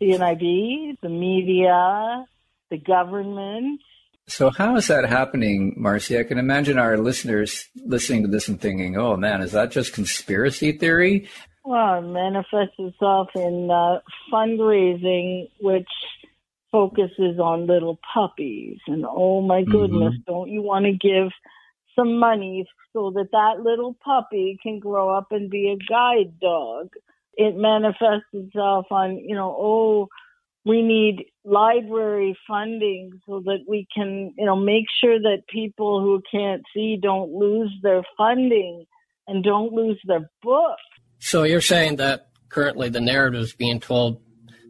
CNIB, 0.02 0.97
the 1.00 1.09
media, 1.09 2.26
the 2.70 2.78
government. 2.78 3.80
So 4.26 4.50
how 4.50 4.75
is 4.75 4.88
that 4.88 5.09
happening, 5.09 5.75
Marcy? 5.76 6.18
I 6.18 6.25
can 6.25 6.38
imagine 6.38 6.76
our 6.76 6.99
listeners 6.99 7.68
listening 7.87 8.23
to 8.23 8.28
this 8.28 8.49
and 8.49 8.61
thinking, 8.61 8.97
"Oh 8.97 9.16
man, 9.16 9.42
is 9.42 9.52
that 9.52 9.70
just 9.70 9.92
conspiracy 9.92 10.73
theory?" 10.73 11.28
Well, 11.64 11.99
it 11.99 12.02
manifests 12.02 12.78
itself 12.78 13.28
in 13.35 13.70
uh, 13.70 14.00
fundraising, 14.32 15.50
which 15.61 15.88
focuses 16.72 17.38
on 17.38 17.66
little 17.66 17.98
puppies. 18.14 18.78
And 18.86 19.04
oh 19.06 19.40
my 19.40 19.62
mm-hmm. 19.62 19.70
goodness, 19.70 20.14
mm-hmm. 20.14 20.32
don't 20.32 20.50
you 20.50 20.62
want 20.62 20.86
to 20.86 20.92
give 20.92 21.30
some 21.98 22.18
money 22.18 22.66
so 22.92 23.10
that 23.14 23.28
that 23.32 23.62
little 23.62 23.96
puppy 24.04 24.58
can 24.62 24.78
grow 24.78 25.10
up 25.10 25.28
and 25.30 25.50
be 25.50 25.70
a 25.70 25.92
guide 25.92 26.38
dog? 26.40 26.88
It 27.34 27.56
manifests 27.56 28.28
itself 28.32 28.86
on, 28.90 29.18
you 29.18 29.34
know, 29.34 29.54
oh, 29.56 30.08
we 30.64 30.82
need 30.82 31.24
library 31.44 32.36
funding 32.46 33.12
so 33.26 33.40
that 33.44 33.64
we 33.66 33.86
can, 33.94 34.34
you 34.36 34.44
know, 34.44 34.56
make 34.56 34.84
sure 35.02 35.18
that 35.18 35.44
people 35.48 36.02
who 36.02 36.22
can't 36.30 36.62
see 36.74 36.98
don't 37.00 37.32
lose 37.32 37.72
their 37.82 38.02
funding 38.16 38.84
and 39.26 39.42
don't 39.42 39.72
lose 39.72 39.98
their 40.04 40.30
books. 40.42 40.82
So 41.18 41.44
you're 41.44 41.60
saying 41.60 41.96
that 41.96 42.28
currently 42.50 42.90
the 42.90 43.00
narrative 43.00 43.40
is 43.42 43.54
being 43.54 43.80
told 43.80 44.20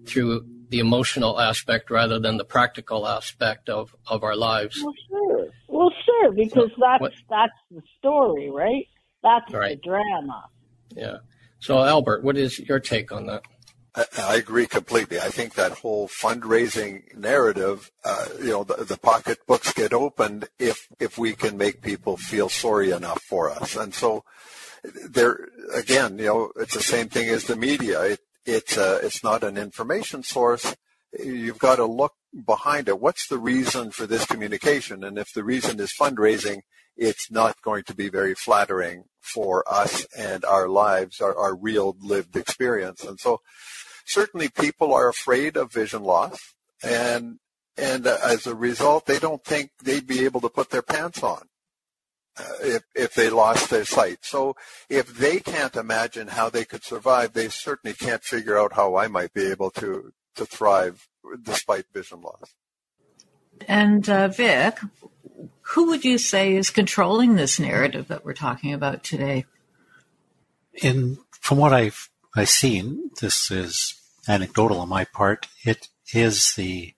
through 0.06 0.44
the 0.70 0.78
emotional 0.78 1.38
aspect 1.38 1.90
rather 1.90 2.18
than 2.18 2.36
the 2.36 2.44
practical 2.44 3.06
aspect 3.06 3.68
of, 3.68 3.94
of 4.06 4.22
our 4.22 4.36
lives. 4.36 4.80
Well, 4.82 4.94
sure. 5.08 5.48
Well, 5.68 5.92
sure, 6.04 6.32
because 6.32 6.70
so 6.70 6.80
that's 6.80 7.00
what, 7.00 7.12
that's 7.28 7.52
the 7.70 7.82
story, 7.98 8.50
right? 8.50 8.86
That's 9.22 9.52
right. 9.52 9.80
the 9.82 9.88
drama. 9.88 10.44
Yeah. 10.94 11.16
So, 11.58 11.84
Albert, 11.84 12.24
what 12.24 12.36
is 12.36 12.58
your 12.58 12.80
take 12.80 13.12
on 13.12 13.26
that? 13.26 13.42
I, 13.94 14.04
I 14.18 14.36
agree 14.36 14.66
completely. 14.66 15.18
I 15.18 15.28
think 15.28 15.54
that 15.54 15.72
whole 15.72 16.08
fundraising 16.08 17.14
narrative, 17.16 17.90
uh, 18.04 18.26
you 18.38 18.50
know, 18.50 18.64
the, 18.64 18.84
the 18.84 18.96
pocketbooks 18.96 19.72
get 19.72 19.92
opened 19.92 20.48
if 20.58 20.86
if 21.00 21.18
we 21.18 21.32
can 21.34 21.56
make 21.56 21.82
people 21.82 22.16
feel 22.16 22.48
sorry 22.48 22.92
enough 22.92 23.20
for 23.22 23.50
us, 23.50 23.76
and 23.76 23.92
so 23.92 24.24
there 25.08 25.48
again, 25.74 26.18
you 26.18 26.26
know, 26.26 26.52
it's 26.56 26.74
the 26.74 26.82
same 26.82 27.08
thing 27.08 27.28
as 27.28 27.44
the 27.44 27.56
media. 27.56 28.00
It, 28.02 28.20
it's 28.44 28.76
a, 28.76 28.96
it's 29.04 29.22
not 29.22 29.44
an 29.44 29.56
information 29.56 30.22
source. 30.22 30.74
You've 31.18 31.58
got 31.58 31.76
to 31.76 31.84
look 31.84 32.14
behind 32.46 32.88
it. 32.88 33.00
What's 33.00 33.26
the 33.28 33.38
reason 33.38 33.90
for 33.90 34.06
this 34.06 34.24
communication? 34.24 35.02
And 35.04 35.18
if 35.18 35.32
the 35.34 35.44
reason 35.44 35.80
is 35.80 35.92
fundraising, 35.98 36.60
it's 36.96 37.30
not 37.30 37.60
going 37.62 37.84
to 37.84 37.94
be 37.94 38.08
very 38.08 38.34
flattering 38.34 39.04
for 39.20 39.64
us 39.72 40.06
and 40.16 40.44
our 40.44 40.68
lives, 40.68 41.20
our, 41.20 41.36
our 41.36 41.54
real 41.54 41.96
lived 42.00 42.36
experience. 42.36 43.04
And 43.04 43.18
so 43.18 43.40
certainly 44.06 44.48
people 44.48 44.94
are 44.94 45.08
afraid 45.08 45.56
of 45.56 45.72
vision 45.72 46.02
loss 46.02 46.38
and 46.82 47.38
and 47.76 48.06
uh, 48.06 48.18
as 48.22 48.46
a 48.46 48.54
result, 48.54 49.06
they 49.06 49.18
don't 49.18 49.42
think 49.44 49.70
they'd 49.82 50.06
be 50.06 50.24
able 50.24 50.40
to 50.42 50.50
put 50.50 50.70
their 50.70 50.82
pants 50.82 51.22
on 51.22 51.42
if, 52.62 52.82
if 52.94 53.14
they 53.14 53.30
lost 53.30 53.70
their 53.70 53.84
sight. 53.84 54.18
So 54.22 54.56
if 54.88 55.16
they 55.16 55.40
can't 55.40 55.76
imagine 55.76 56.28
how 56.28 56.50
they 56.50 56.64
could 56.64 56.84
survive, 56.84 57.32
they 57.32 57.48
certainly 57.48 57.94
can't 57.94 58.22
figure 58.22 58.58
out 58.58 58.72
how 58.72 58.96
I 58.96 59.08
might 59.08 59.32
be 59.32 59.50
able 59.50 59.70
to, 59.72 60.12
to 60.36 60.46
thrive 60.46 61.08
despite 61.42 61.86
vision 61.92 62.20
loss. 62.22 62.54
And 63.68 64.08
uh, 64.08 64.28
Vic, 64.28 64.78
who 65.62 65.86
would 65.86 66.04
you 66.04 66.18
say 66.18 66.56
is 66.56 66.70
controlling 66.70 67.34
this 67.34 67.60
narrative 67.60 68.08
that 68.08 68.24
we're 68.24 68.32
talking 68.32 68.72
about 68.72 69.04
today? 69.04 69.44
In 70.82 71.18
from 71.30 71.58
what 71.58 71.72
I've 71.72 72.10
I've 72.34 72.48
seen, 72.48 73.10
this 73.20 73.50
is 73.50 73.94
anecdotal 74.28 74.80
on 74.80 74.88
my 74.88 75.04
part. 75.04 75.48
It 75.64 75.88
is 76.14 76.54
the 76.54 76.94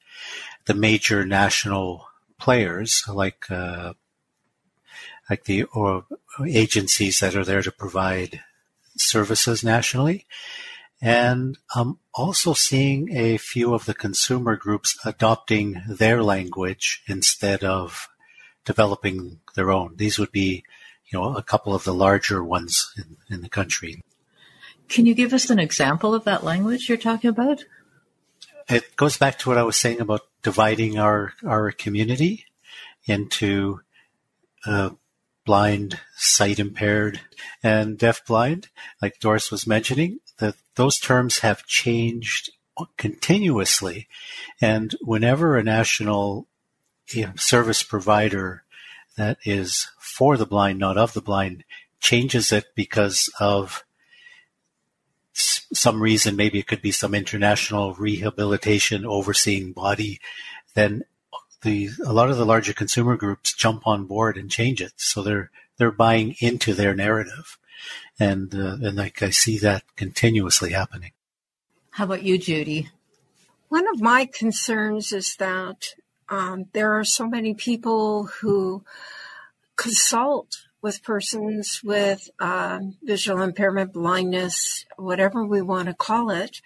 the 0.67 0.75
major 0.75 1.25
national 1.25 2.07
players 2.39 3.03
like 3.09 3.51
uh, 3.51 3.95
like 5.31 5.45
the 5.45 5.65
or 5.65 6.05
agencies 6.47 7.21
that 7.21 7.37
are 7.37 7.45
there 7.45 7.63
to 7.63 7.73
provide 7.73 8.41
services 8.97 9.65
nationally. 9.65 10.27
And 11.01 11.59
I'm 11.75 11.99
also 12.15 12.53
seeing 12.53 13.17
a 13.17 13.37
few 13.37 13.75
of 13.75 13.87
the 13.87 13.95
consumer 13.95 14.57
groups 14.57 14.97
adopting 15.05 15.83
their 15.89 16.23
language 16.23 17.03
instead 17.09 17.65
of 17.65 18.09
developing 18.65 19.41
their 19.57 19.73
own. 19.73 19.97
These 19.97 20.19
would 20.19 20.31
be, 20.31 20.63
you 21.11 21.19
know, 21.19 21.35
a 21.37 21.43
couple 21.43 21.75
of 21.75 21.83
the 21.83 21.95
larger 21.95 22.45
ones 22.45 22.93
in, 22.97 23.17
in 23.35 23.43
the 23.43 23.49
country. 23.49 24.01
Can 24.89 25.07
you 25.07 25.15
give 25.15 25.33
us 25.33 25.51
an 25.51 25.59
example 25.59 26.15
of 26.15 26.25
that 26.25 26.45
language 26.45 26.89
you're 26.89 26.99
talking 26.99 27.31
about? 27.31 27.65
It 28.69 28.95
goes 28.95 29.17
back 29.17 29.39
to 29.41 29.49
what 29.49 29.59
I 29.59 29.65
was 29.65 29.77
saying 29.77 30.01
about 30.01 30.21
dividing 30.43 30.99
our, 30.99 31.33
our 31.45 31.73
community 31.73 32.47
into 33.07 33.81
uh, 34.65 34.91
blind, 35.45 35.99
sight 36.17 36.59
impaired, 36.59 37.21
and 37.63 37.99
deaf 37.99 38.25
blind, 38.27 38.69
like 39.01 39.21
Doris 39.21 39.51
was 39.51 39.67
mentioning, 39.67 40.21
that 40.39 40.55
those 40.77 40.99
terms 40.99 41.41
have 41.41 41.67
changed 41.67 42.51
continuously. 42.97 44.09
And 44.61 44.95
whenever 45.03 45.57
a 45.57 45.63
national 45.63 46.47
service 47.37 47.83
provider 47.83 48.65
that 49.17 49.39
is 49.45 49.89
for 49.99 50.37
the 50.37 50.47
blind, 50.47 50.79
not 50.79 50.97
of 50.97 51.13
the 51.13 51.21
blind, 51.21 51.65
changes 52.01 52.53
it 52.53 52.67
because 52.75 53.31
of 53.39 53.85
some 55.35 56.03
reason, 56.03 56.37
maybe 56.37 56.59
it 56.59 56.67
could 56.67 56.83
be 56.83 56.93
some 56.93 57.15
international 57.15 57.95
rehabilitation 57.95 59.07
overseeing 59.07 59.73
body, 59.73 60.21
then 60.75 61.05
the 61.63 61.91
a 62.05 62.13
lot 62.13 62.31
of 62.31 62.37
the 62.37 62.45
larger 62.45 62.73
consumer 62.73 63.17
groups 63.17 63.55
jump 63.55 63.87
on 63.87 64.05
board 64.05 64.37
and 64.37 64.51
change 64.51 64.81
it. 64.81 64.93
So 64.97 65.23
they're 65.23 65.51
they're 65.79 65.91
buying 65.91 66.35
into 66.41 66.75
their 66.75 66.95
narrative, 66.95 67.59
and 68.19 68.55
uh, 68.55 68.77
and 68.83 68.97
like 68.97 69.23
I 69.23 69.31
see 69.31 69.59
that 69.59 69.85
continuously 69.97 70.73
happening. 70.73 71.13
How 71.91 72.05
about 72.05 72.23
you, 72.23 72.39
Judy? 72.39 72.89
One 73.69 73.89
of 73.89 74.01
my 74.01 74.27
concerns 74.27 75.13
is 75.13 75.37
that 75.37 75.95
um, 76.29 76.67
there 76.73 76.93
are 76.99 77.05
so 77.05 77.27
many 77.27 77.55
people 77.55 78.25
who 78.25 78.85
consult 79.77 80.67
with 80.83 81.03
persons 81.03 81.81
with 81.85 82.29
uh, 82.41 82.81
visual 83.03 83.41
impairment, 83.41 83.93
blindness, 83.93 84.85
whatever 84.97 85.45
we 85.45 85.63
want 85.63 85.89
to 85.89 85.95
call 85.95 86.31
it, 86.31 86.61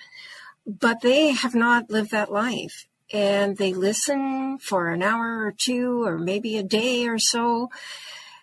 but 0.66 1.02
they 1.02 1.28
have 1.28 1.54
not 1.54 1.90
lived 1.90 2.10
that 2.10 2.32
life 2.32 2.86
and 3.12 3.56
they 3.56 3.72
listen 3.72 4.58
for 4.58 4.88
an 4.88 5.02
hour 5.02 5.44
or 5.44 5.52
two 5.52 6.04
or 6.04 6.18
maybe 6.18 6.56
a 6.56 6.62
day 6.62 7.06
or 7.06 7.18
so 7.18 7.70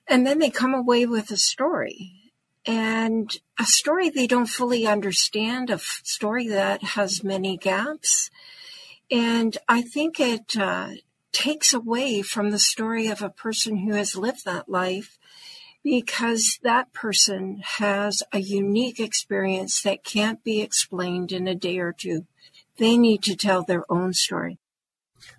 and 0.08 0.28
then 0.28 0.40
they 0.40 0.50
come 0.50 0.74
away 0.74 1.06
with 1.06 1.32
a 1.32 1.38
story. 1.38 2.32
And 2.66 3.32
a 3.60 3.66
story 3.66 4.10
they 4.10 4.28
don't 4.28 4.48
fully 4.48 4.88
understand 4.88 5.70
a 5.70 5.80
story 5.80 6.48
that 6.48 6.82
has 6.84 7.24
many 7.24 7.58
gaps. 7.58 8.30
And 9.12 9.58
i 9.68 9.82
think 9.82 10.20
it 10.20 10.58
uh, 10.58 10.92
takes 11.32 11.74
away 11.74 12.22
from 12.22 12.52
the 12.52 12.60
story 12.60 13.08
of 13.08 13.22
a 13.22 13.30
person 13.30 13.78
who 13.78 13.94
has 13.94 14.16
lived 14.16 14.46
that 14.46 14.70
life 14.70 15.18
because 15.84 16.60
that 16.64 16.94
person 16.94 17.62
has 17.80 18.24
a 18.32 18.40
unique 18.40 19.00
experience 19.00 19.82
that 19.82 20.06
can't 20.06 20.42
be 20.44 20.62
explained 20.62 21.34
in 21.34 21.48
a 21.48 21.56
day 21.56 21.80
or 21.80 21.92
two 21.92 22.26
they 22.78 22.98
need 22.98 23.24
to 23.24 23.36
tell 23.36 23.64
their 23.64 23.90
own 23.92 24.14
story. 24.14 24.60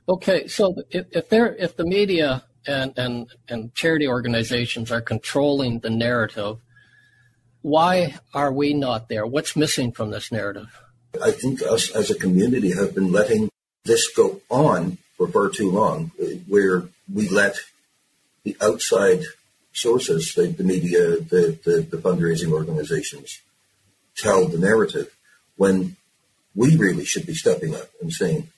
Okay, 0.08 0.46
so 0.46 0.76
if, 0.90 1.06
if 1.10 1.28
they're 1.28 1.54
if 1.56 1.76
the 1.76 1.84
media 1.84 2.44
and, 2.66 2.92
and 2.96 3.30
and 3.48 3.74
charity 3.74 4.08
organizations 4.08 4.90
are 4.90 5.00
controlling 5.00 5.80
the 5.80 5.90
narrative, 5.90 6.58
why 7.62 8.14
are 8.32 8.52
we 8.52 8.74
not 8.74 9.08
there? 9.08 9.26
What's 9.26 9.56
missing 9.56 9.92
from 9.92 10.10
this 10.10 10.30
narrative? 10.30 10.68
I 11.22 11.30
think 11.30 11.62
us 11.62 11.90
as 11.90 12.10
a 12.10 12.14
community 12.14 12.72
have 12.72 12.94
been 12.94 13.12
letting 13.12 13.48
this 13.84 14.08
go 14.08 14.40
on 14.50 14.98
for 15.16 15.28
far 15.28 15.48
too 15.48 15.70
long, 15.70 16.10
where 16.48 16.84
we 17.12 17.28
let 17.28 17.56
the 18.42 18.56
outside 18.60 19.22
sources, 19.72 20.34
the, 20.34 20.48
the 20.48 20.64
media, 20.64 21.18
the, 21.18 21.58
the, 21.64 21.86
the 21.88 21.96
fundraising 21.96 22.52
organizations, 22.52 23.40
tell 24.16 24.46
the 24.46 24.58
narrative 24.58 25.14
when 25.56 25.96
we 26.54 26.76
really 26.76 27.04
should 27.04 27.26
be 27.26 27.34
stepping 27.34 27.74
up 27.74 27.88
and 28.00 28.12
saying, 28.12 28.48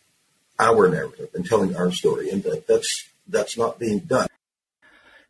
our 0.59 0.89
narrative 0.89 1.29
and 1.35 1.45
telling 1.45 1.77
our 1.77 1.93
story, 1.93 2.31
and 2.31 2.43
that, 2.45 2.67
that's 2.67 3.09
that's 3.29 3.59
not 3.59 3.79
being 3.79 4.01
done. 4.01 4.29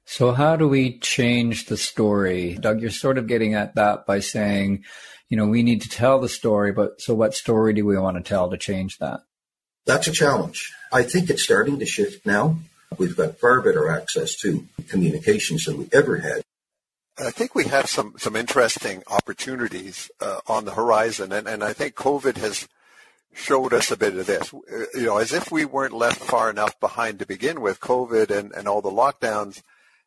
So 0.04 0.32
how 0.32 0.56
do 0.56 0.68
we 0.68 0.98
change 0.98 1.66
the 1.66 1.76
story? 1.76 2.54
Doug, 2.54 2.80
you're 2.80 2.90
sort 2.90 3.18
of 3.18 3.26
getting 3.26 3.54
at 3.54 3.74
that 3.74 4.06
by 4.06 4.20
saying, 4.20 4.84
you 5.28 5.36
know, 5.36 5.46
we 5.46 5.64
need 5.64 5.82
to 5.82 5.88
tell 5.88 6.20
the 6.20 6.28
story, 6.28 6.70
but 6.70 7.00
so 7.00 7.14
what 7.14 7.34
story 7.34 7.72
do 7.72 7.84
we 7.84 7.98
want 7.98 8.16
to 8.16 8.22
tell 8.22 8.48
to 8.50 8.56
change 8.56 8.98
that? 8.98 9.20
That's 9.84 10.06
a 10.06 10.12
challenge. 10.12 10.72
I 10.92 11.02
think 11.02 11.28
it's 11.28 11.42
starting 11.42 11.78
to 11.80 11.86
shift 11.86 12.24
now. 12.24 12.58
We've 12.98 13.16
got 13.16 13.38
far 13.38 13.60
better 13.60 13.88
access 13.88 14.36
to 14.36 14.66
communications 14.88 15.64
than 15.64 15.78
we 15.78 15.88
ever 15.92 16.18
had. 16.18 16.42
I 17.18 17.30
think 17.30 17.54
we 17.54 17.64
have 17.64 17.86
some, 17.88 18.14
some 18.18 18.36
interesting 18.36 19.02
opportunities 19.10 20.10
uh, 20.20 20.40
on 20.46 20.66
the 20.66 20.74
horizon, 20.74 21.32
and, 21.32 21.48
and 21.48 21.64
I 21.64 21.72
think 21.72 21.94
COVID 21.94 22.36
has 22.36 22.68
showed 23.32 23.72
us 23.72 23.90
a 23.90 23.96
bit 23.96 24.16
of 24.16 24.26
this. 24.26 24.52
You 24.94 25.06
know, 25.06 25.18
as 25.18 25.32
if 25.32 25.50
we 25.50 25.64
weren't 25.64 25.94
left 25.94 26.18
far 26.18 26.50
enough 26.50 26.78
behind 26.78 27.18
to 27.18 27.26
begin 27.26 27.60
with, 27.60 27.80
COVID 27.80 28.30
and, 28.30 28.52
and 28.52 28.68
all 28.68 28.82
the 28.82 28.90
lockdowns 28.90 29.62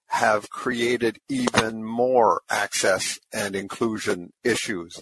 have 0.07 0.49
created 0.49 1.19
even 1.29 1.83
more 1.83 2.41
access 2.49 3.19
and 3.31 3.55
inclusion 3.55 4.33
issues. 4.43 4.99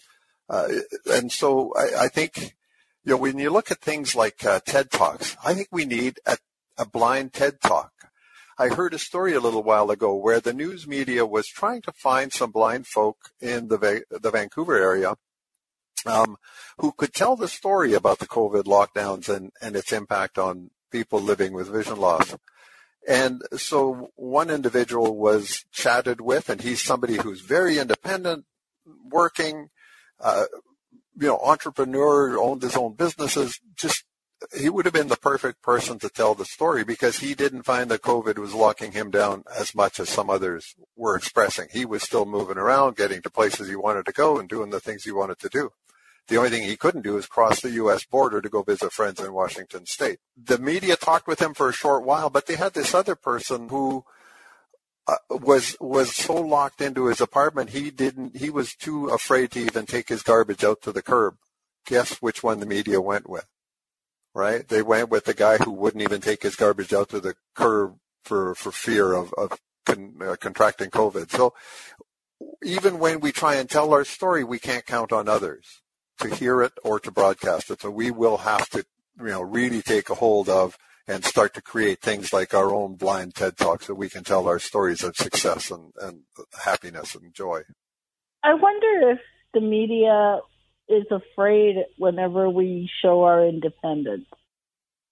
Uh, 0.49 0.67
and 1.11 1.31
so 1.31 1.73
I, 1.77 2.03
I, 2.03 2.07
think, 2.09 2.55
you 3.03 3.11
know, 3.11 3.17
when 3.17 3.37
you 3.37 3.49
look 3.49 3.71
at 3.71 3.79
things 3.79 4.15
like 4.15 4.45
uh, 4.45 4.59
TED 4.65 4.91
Talks, 4.91 5.35
I 5.43 5.53
think 5.53 5.69
we 5.71 5.85
need 5.85 6.19
a, 6.25 6.37
a 6.77 6.85
blind 6.85 7.33
TED 7.33 7.61
Talk. 7.61 7.91
I 8.59 8.69
heard 8.69 8.93
a 8.93 8.99
story 8.99 9.33
a 9.33 9.39
little 9.39 9.61
while 9.61 9.91
ago 9.91 10.15
where 10.15 10.39
the 10.39 10.53
news 10.53 10.87
media 10.87 11.25
was 11.25 11.47
trying 11.47 11.83
to 11.83 11.91
find 11.91 12.33
some 12.33 12.51
blind 12.51 12.87
folk 12.87 13.17
in 13.39 13.67
the, 13.67 14.03
the 14.09 14.31
Vancouver 14.31 14.75
area 14.75 15.15
um, 16.07 16.37
who 16.79 16.91
could 16.91 17.13
tell 17.13 17.35
the 17.35 17.47
story 17.47 17.93
about 17.93 18.17
the 18.17 18.25
COVID 18.25 18.63
lockdowns 18.63 19.29
and, 19.29 19.51
and 19.61 19.75
its 19.75 19.91
impact 19.91 20.39
on 20.39 20.71
people 20.91 21.19
living 21.19 21.53
with 21.53 21.71
vision 21.71 21.97
loss. 21.97 22.35
And 23.07 23.41
so 23.55 24.09
one 24.15 24.49
individual 24.49 25.15
was 25.15 25.63
chatted 25.71 26.19
with, 26.19 26.49
and 26.49 26.59
he's 26.59 26.81
somebody 26.81 27.17
who's 27.17 27.41
very 27.41 27.77
independent, 27.77 28.45
working, 29.09 29.69
uh, 30.19 30.45
you 31.19 31.27
know, 31.27 31.39
entrepreneur, 31.39 32.37
owned 32.37 32.63
his 32.63 32.75
own 32.75 32.95
businesses, 32.95 33.59
just 33.75 34.03
he 34.57 34.69
would 34.69 34.85
have 34.85 34.93
been 34.93 35.07
the 35.07 35.17
perfect 35.17 35.61
person 35.61 35.97
to 35.99 36.09
tell 36.09 36.35
the 36.35 36.45
story 36.45 36.83
because 36.83 37.19
he 37.19 37.33
didn't 37.33 37.63
find 37.63 37.89
that 37.89 38.01
COVID 38.01 38.37
was 38.37 38.53
locking 38.53 38.91
him 38.91 39.09
down 39.09 39.43
as 39.57 39.73
much 39.73 39.99
as 39.99 40.09
some 40.09 40.29
others 40.29 40.75
were 40.95 41.15
expressing. 41.15 41.67
He 41.71 41.85
was 41.85 42.03
still 42.03 42.25
moving 42.25 42.57
around, 42.57 42.95
getting 42.95 43.21
to 43.23 43.29
places 43.29 43.67
he 43.67 43.75
wanted 43.75 44.05
to 44.05 44.11
go 44.11 44.37
and 44.37 44.47
doing 44.47 44.69
the 44.69 44.79
things 44.79 45.03
he 45.03 45.11
wanted 45.11 45.39
to 45.39 45.49
do. 45.49 45.71
The 46.27 46.37
only 46.37 46.49
thing 46.49 46.63
he 46.63 46.75
couldn't 46.75 47.03
do 47.03 47.17
is 47.17 47.25
cross 47.25 47.61
the 47.61 47.71
U.S. 47.71 48.03
border 48.05 48.41
to 48.41 48.49
go 48.49 48.61
visit 48.61 48.91
friends 48.91 49.21
in 49.21 49.33
Washington 49.33 49.85
state. 49.85 50.19
The 50.35 50.57
media 50.57 50.97
talked 50.97 51.27
with 51.27 51.41
him 51.41 51.53
for 51.53 51.69
a 51.69 51.73
short 51.73 52.03
while, 52.03 52.29
but 52.29 52.47
they 52.47 52.55
had 52.55 52.73
this 52.73 52.93
other 52.93 53.15
person 53.15 53.69
who 53.69 54.03
uh, 55.07 55.15
was 55.29 55.77
was 55.79 56.13
so 56.13 56.35
locked 56.35 56.81
into 56.81 57.05
his 57.05 57.21
apartment 57.21 57.69
he 57.69 57.91
didn't 57.91 58.35
he 58.35 58.49
was 58.49 58.75
too 58.75 59.07
afraid 59.07 59.51
to 59.51 59.59
even 59.59 59.85
take 59.85 60.09
his 60.09 60.21
garbage 60.21 60.65
out 60.65 60.81
to 60.81 60.91
the 60.91 61.01
curb. 61.01 61.37
Guess 61.85 62.17
which 62.17 62.43
one 62.43 62.59
the 62.59 62.65
media 62.65 62.99
went 62.99 63.29
with? 63.29 63.47
Right? 64.33 64.67
They 64.67 64.83
went 64.83 65.09
with 65.09 65.25
the 65.25 65.33
guy 65.33 65.57
who 65.57 65.71
wouldn't 65.71 66.03
even 66.03 66.21
take 66.21 66.43
his 66.43 66.55
garbage 66.55 66.93
out 66.93 67.09
to 67.09 67.19
the 67.19 67.35
curb 67.55 67.97
for 68.23 68.53
for 68.55 68.71
fear 68.71 69.13
of 69.13 69.33
of 69.37 69.59
con, 69.85 70.15
uh, 70.21 70.35
contracting 70.39 70.89
COVID. 70.89 71.31
So 71.31 71.53
even 72.63 72.99
when 72.99 73.19
we 73.19 73.31
try 73.31 73.55
and 73.55 73.69
tell 73.69 73.93
our 73.93 74.05
story, 74.05 74.43
we 74.43 74.59
can't 74.59 74.85
count 74.85 75.11
on 75.11 75.27
others 75.27 75.81
to 76.19 76.33
hear 76.33 76.61
it 76.61 76.73
or 76.83 76.99
to 76.99 77.11
broadcast 77.11 77.71
it. 77.71 77.81
So 77.81 77.89
we 77.89 78.11
will 78.11 78.37
have 78.37 78.69
to, 78.69 78.85
you 79.19 79.25
know, 79.25 79.41
really 79.41 79.81
take 79.81 80.09
a 80.09 80.15
hold 80.15 80.49
of 80.49 80.77
and 81.07 81.23
start 81.23 81.53
to 81.53 81.61
create 81.61 82.01
things 82.01 82.33
like 82.33 82.53
our 82.53 82.73
own 82.73 82.95
blind 82.95 83.33
TED 83.33 83.57
Talks 83.57 83.87
so 83.87 83.93
we 83.93 84.09
can 84.09 84.23
tell 84.23 84.47
our 84.47 84.59
stories 84.59 85.03
of 85.03 85.15
success 85.15 85.71
and, 85.71 85.93
and 86.01 86.23
happiness 86.63 87.15
and 87.15 87.33
joy. 87.33 87.61
I 88.43 88.53
wonder 88.53 89.11
if 89.11 89.19
the 89.53 89.61
media 89.61 90.39
is 90.89 91.05
afraid 91.11 91.75
whenever 91.97 92.49
we 92.49 92.89
show 93.01 93.23
our 93.23 93.45
independence. 93.45 94.25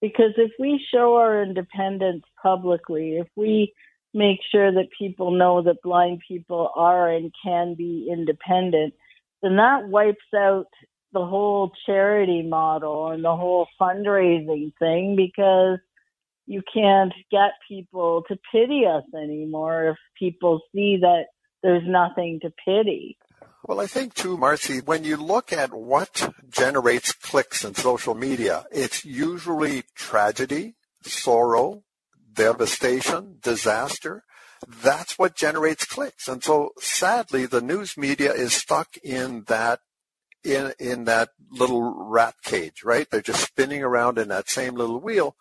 Because 0.00 0.32
if 0.36 0.52
we 0.58 0.84
show 0.92 1.16
our 1.16 1.42
independence 1.42 2.24
publicly, 2.42 3.16
if 3.16 3.28
we 3.36 3.72
make 4.12 4.40
sure 4.50 4.72
that 4.72 4.88
people 4.98 5.30
know 5.30 5.62
that 5.62 5.82
blind 5.82 6.22
people 6.26 6.70
are 6.74 7.10
and 7.10 7.32
can 7.44 7.74
be 7.74 8.08
independent, 8.10 8.94
then 9.42 9.56
that 9.56 9.88
wipes 9.88 10.18
out 10.34 10.66
the 11.12 11.24
whole 11.24 11.72
charity 11.86 12.42
model 12.42 13.08
and 13.08 13.24
the 13.24 13.36
whole 13.36 13.66
fundraising 13.80 14.72
thing 14.78 15.16
because 15.16 15.78
you 16.46 16.62
can't 16.72 17.12
get 17.30 17.52
people 17.68 18.22
to 18.28 18.38
pity 18.52 18.84
us 18.86 19.04
anymore 19.14 19.90
if 19.90 19.96
people 20.18 20.60
see 20.74 20.98
that 21.00 21.26
there's 21.62 21.82
nothing 21.86 22.38
to 22.40 22.52
pity. 22.64 23.18
Well, 23.68 23.80
I 23.80 23.86
think 23.88 24.14
too, 24.14 24.36
Marcy, 24.36 24.78
when 24.78 25.02
you 25.02 25.16
look 25.16 25.52
at 25.52 25.74
what 25.74 26.32
generates 26.48 27.10
clicks 27.10 27.64
in 27.64 27.74
social 27.74 28.14
media, 28.14 28.64
it's 28.70 29.04
usually 29.04 29.82
tragedy, 29.96 30.76
sorrow, 31.02 31.82
devastation, 32.32 33.38
disaster. 33.42 34.22
That's 34.68 35.18
what 35.18 35.34
generates 35.34 35.84
clicks. 35.84 36.28
And 36.28 36.44
so 36.44 36.70
sadly, 36.78 37.44
the 37.44 37.60
news 37.60 37.96
media 37.96 38.32
is 38.32 38.52
stuck 38.52 38.96
in 39.02 39.42
that 39.48 39.80
in 40.44 40.72
in 40.78 41.04
that 41.06 41.30
little 41.50 41.92
rat 42.08 42.36
cage, 42.44 42.84
right? 42.84 43.10
They're 43.10 43.20
just 43.20 43.44
spinning 43.48 43.82
around 43.82 44.16
in 44.16 44.28
that 44.28 44.48
same 44.48 44.76
little 44.76 45.00
wheel. 45.00 45.34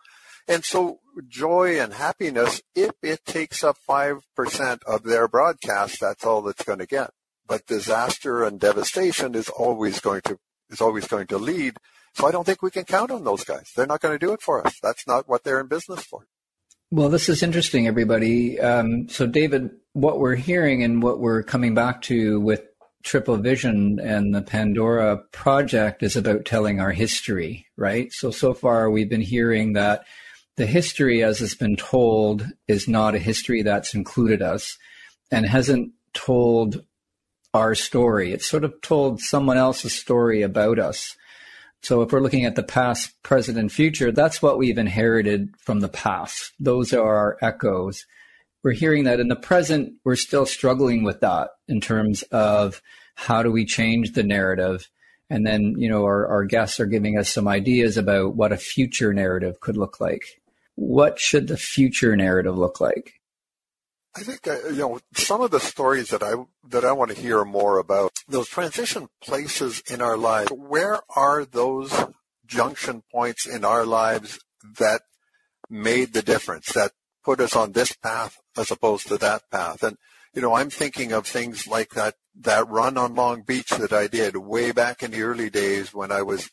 And 0.48 0.66
so 0.66 1.00
joy 1.28 1.80
and 1.80 1.94
happiness, 1.94 2.64
if 2.74 2.94
it 3.04 3.24
takes 3.26 3.64
up 3.64 3.78
5% 3.88 4.84
of 4.84 5.04
their 5.04 5.28
broadcast, 5.28 6.00
that's 6.02 6.26
all 6.26 6.42
that's 6.42 6.64
going 6.64 6.80
to 6.80 6.88
get. 6.88 7.12
But 7.48 7.66
disaster 7.68 8.44
and 8.44 8.60
devastation 8.60 9.36
is 9.36 9.50
always 9.50 10.00
going 10.00 10.22
to, 10.22 10.40
is 10.70 10.82
always 10.82 11.08
going 11.08 11.28
to 11.28 11.38
lead. 11.38 11.78
So 12.14 12.28
I 12.28 12.32
don't 12.32 12.46
think 12.46 12.62
we 12.62 12.72
can 12.72 12.86
count 12.86 13.12
on 13.12 13.24
those 13.24 13.44
guys. 13.44 13.72
They're 13.76 13.86
not 13.86 14.02
going 14.02 14.18
to 14.18 14.26
do 14.26 14.34
it 14.34 14.42
for 14.42 14.66
us. 14.66 14.80
That's 14.82 15.06
not 15.06 15.28
what 15.28 15.44
they're 15.44 15.60
in 15.60 15.68
business 15.68 16.04
for. 16.04 16.28
Well, 16.92 17.10
this 17.10 17.30
is 17.30 17.44
interesting, 17.44 17.88
everybody. 17.88 18.60
Um, 18.60 19.10
so, 19.10 19.28
David, 19.28 19.72
what 19.94 20.20
we're 20.20 20.36
hearing 20.36 20.84
and 20.84 21.04
what 21.04 21.20
we're 21.20 21.44
coming 21.44 21.74
back 21.74 22.02
to 22.04 22.40
with 22.40 22.62
Triple 23.04 23.38
Vision 23.38 24.00
and 24.00 24.34
the 24.34 24.42
Pandora 24.42 25.18
project 25.32 26.04
is 26.04 26.16
about 26.16 26.46
telling 26.46 26.80
our 26.80 26.92
history, 26.92 27.66
right? 27.76 28.12
So, 28.14 28.32
so 28.32 28.54
far 28.54 28.90
we've 28.90 29.10
been 29.10 29.22
hearing 29.22 29.74
that 29.74 30.06
the 30.58 30.66
history 30.66 31.24
as 31.24 31.42
it's 31.42 31.56
been 31.56 31.76
told 31.76 32.48
is 32.68 32.88
not 32.88 33.14
a 33.14 33.20
history 33.20 33.62
that's 33.62 33.94
included 33.94 34.42
us 34.42 34.78
and 35.32 35.46
hasn't 35.46 35.92
told 36.14 36.84
our 37.56 37.74
story. 37.74 38.34
It's 38.34 38.46
sort 38.46 38.64
of 38.64 38.80
told 38.82 39.22
someone 39.22 39.58
else's 39.58 39.94
story 39.94 40.44
about 40.44 40.78
us. 40.78 41.16
So 41.82 42.02
if 42.02 42.12
we're 42.12 42.22
looking 42.22 42.46
at 42.46 42.56
the 42.56 42.64
past, 42.64 43.12
present, 43.24 43.58
and 43.58 43.72
future, 43.72 44.12
that's 44.12 44.42
what 44.42 44.58
we've 44.58 44.78
inherited 44.78 45.50
from 45.58 45.80
the 45.80 45.90
past. 45.90 46.54
Those 46.60 46.94
are 46.94 47.16
our 47.16 47.38
echoes 47.42 48.06
we're 48.66 48.72
hearing 48.72 49.04
that 49.04 49.20
in 49.20 49.28
the 49.28 49.36
present, 49.36 49.94
we're 50.04 50.16
still 50.16 50.48
struggling 50.48 51.04
with 51.04 51.20
that 51.20 51.52
in 51.68 51.80
terms 51.80 52.24
of 52.24 52.82
how 53.14 53.44
do 53.44 53.52
we 53.52 53.64
change 53.64 54.14
the 54.14 54.24
narrative. 54.24 54.90
And 55.30 55.46
then, 55.46 55.76
you 55.78 55.88
know, 55.88 56.04
our, 56.04 56.28
our 56.28 56.46
guests 56.46 56.80
are 56.80 56.88
giving 56.88 57.16
us 57.16 57.30
some 57.30 57.48
ideas 57.48 57.96
about 57.96 58.36
what 58.36 58.52
a 58.52 58.58
future 58.58 59.14
narrative 59.14 59.60
could 59.60 59.78
look 59.78 60.02
like. 60.02 60.42
What 60.74 61.20
should 61.20 61.48
the 61.48 61.58
future 61.58 62.16
narrative 62.16 62.58
look 62.58 62.82
like? 62.82 63.14
I 64.18 64.22
think 64.22 64.48
uh, 64.48 64.70
you 64.70 64.78
know 64.78 65.00
some 65.14 65.42
of 65.42 65.52
the 65.52 65.60
stories 65.60 66.10
that 66.10 66.24
I 66.24 66.36
that 66.70 66.86
I 66.86 66.94
want 66.94 67.12
to 67.12 67.22
hear 67.22 67.44
more 67.44 67.78
about 67.78 68.14
those 68.28 68.48
transition 68.48 69.10
places 69.22 69.84
in 69.90 70.02
our 70.02 70.18
lives. 70.18 70.52
Where 70.52 71.02
are 71.16 71.44
those 71.44 71.94
junction 72.46 73.04
points 73.12 73.46
in 73.46 73.66
our 73.66 73.86
lives 73.86 74.40
that 74.80 75.02
made 75.70 76.14
the 76.14 76.22
difference? 76.22 76.72
That 76.74 76.92
put 77.26 77.42
us 77.42 77.56
on 77.56 77.72
this 77.72 77.92
path 77.92 78.40
as 78.56 78.72
opposed 78.72 79.08
to 79.08 79.18
that 79.18 79.50
path. 79.52 79.84
And, 79.84 79.98
you 80.34 80.42
know, 80.42 80.54
I'm 80.54 80.70
thinking 80.70 81.12
of 81.12 81.26
things 81.26 81.68
like 81.68 81.90
that, 81.92 82.14
that 82.42 82.70
run 82.70 82.98
on 82.98 83.16
Long 83.16 83.42
Beach 83.42 83.70
that 83.70 83.92
I 83.92 84.08
did 84.08 84.38
way 84.38 84.72
back 84.72 85.02
in 85.02 85.12
the 85.12 85.24
early 85.24 85.50
days 85.50 85.94
when 85.94 86.12
I 86.12 86.22
was, 86.22 86.52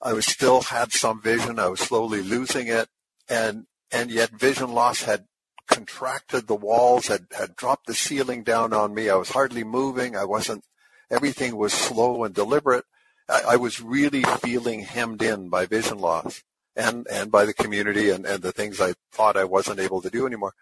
I 0.00 0.14
was 0.14 0.24
still 0.24 0.62
had 0.62 0.92
some 0.92 1.20
vision. 1.20 1.58
I 1.58 1.68
was 1.68 1.80
slowly 1.80 2.22
losing 2.22 2.68
it. 2.68 2.88
And, 3.28 3.66
and 3.92 4.10
yet 4.10 4.30
vision 4.30 4.72
loss 4.72 5.02
had 5.02 5.26
contracted 5.68 6.46
the 6.46 6.56
walls, 6.56 7.06
had, 7.06 7.26
had 7.36 7.54
dropped 7.54 7.86
the 7.86 7.94
ceiling 7.94 8.42
down 8.42 8.72
on 8.72 8.94
me. 8.94 9.08
I 9.08 9.14
was 9.16 9.30
hardly 9.30 9.64
moving. 9.64 10.16
I 10.16 10.24
wasn't, 10.24 10.64
everything 11.10 11.56
was 11.56 11.72
slow 11.72 12.24
and 12.24 12.34
deliberate. 12.34 12.84
I, 13.28 13.42
I 13.50 13.56
was 13.56 13.80
really 13.80 14.22
feeling 14.22 14.80
hemmed 14.80 15.22
in 15.22 15.48
by 15.48 15.66
vision 15.66 15.98
loss 15.98 16.42
and, 16.74 17.06
and 17.10 17.30
by 17.30 17.44
the 17.44 17.54
community 17.54 18.10
and, 18.10 18.26
and 18.26 18.42
the 18.42 18.52
things 18.52 18.80
I 18.80 18.94
thought 19.12 19.36
I 19.36 19.44
wasn't 19.44 19.80
able 19.80 20.00
to 20.02 20.10
do 20.10 20.26
anymore. 20.26 20.54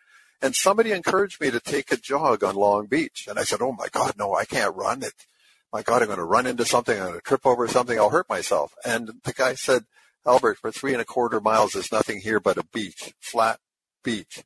And 0.43 0.55
somebody 0.55 0.93
encouraged 0.93 1.41
me 1.41 1.51
to 1.51 1.61
take 1.61 1.91
a 1.91 1.97
jog 1.97 2.45
on 2.45 2.57
Long 2.57 2.87
Beach. 2.87 3.27
And 3.29 3.39
I 3.39 3.45
said, 3.45 3.63
Oh 3.63 3.73
my 3.73 3.89
God, 3.91 4.15
no, 4.19 4.35
I 4.35 4.45
can't 4.45 4.77
run 4.77 5.03
it. 5.03 5.27
My 5.73 5.83
God, 5.83 6.03
I'm 6.03 6.09
going 6.09 6.19
to 6.19 6.25
run 6.25 6.47
into 6.47 6.65
something. 6.65 6.99
I'm 6.99 7.09
going 7.09 7.19
to 7.19 7.21
trip 7.23 7.47
over 7.47 7.67
something. 7.69 7.99
I'll 7.99 8.11
hurt 8.11 8.29
myself. 8.29 8.75
And 8.85 9.13
the 9.25 9.33
guy 9.33 9.55
said, 9.55 9.85
Albert, 10.27 10.59
for 10.59 10.71
three 10.71 10.93
and 10.93 11.01
a 11.01 11.05
quarter 11.05 11.41
miles, 11.41 11.73
there's 11.73 11.93
nothing 11.93 12.21
here 12.21 12.41
but 12.41 12.59
a 12.59 12.65
beach, 12.65 13.15
flat 13.21 13.61
beach. 14.03 14.43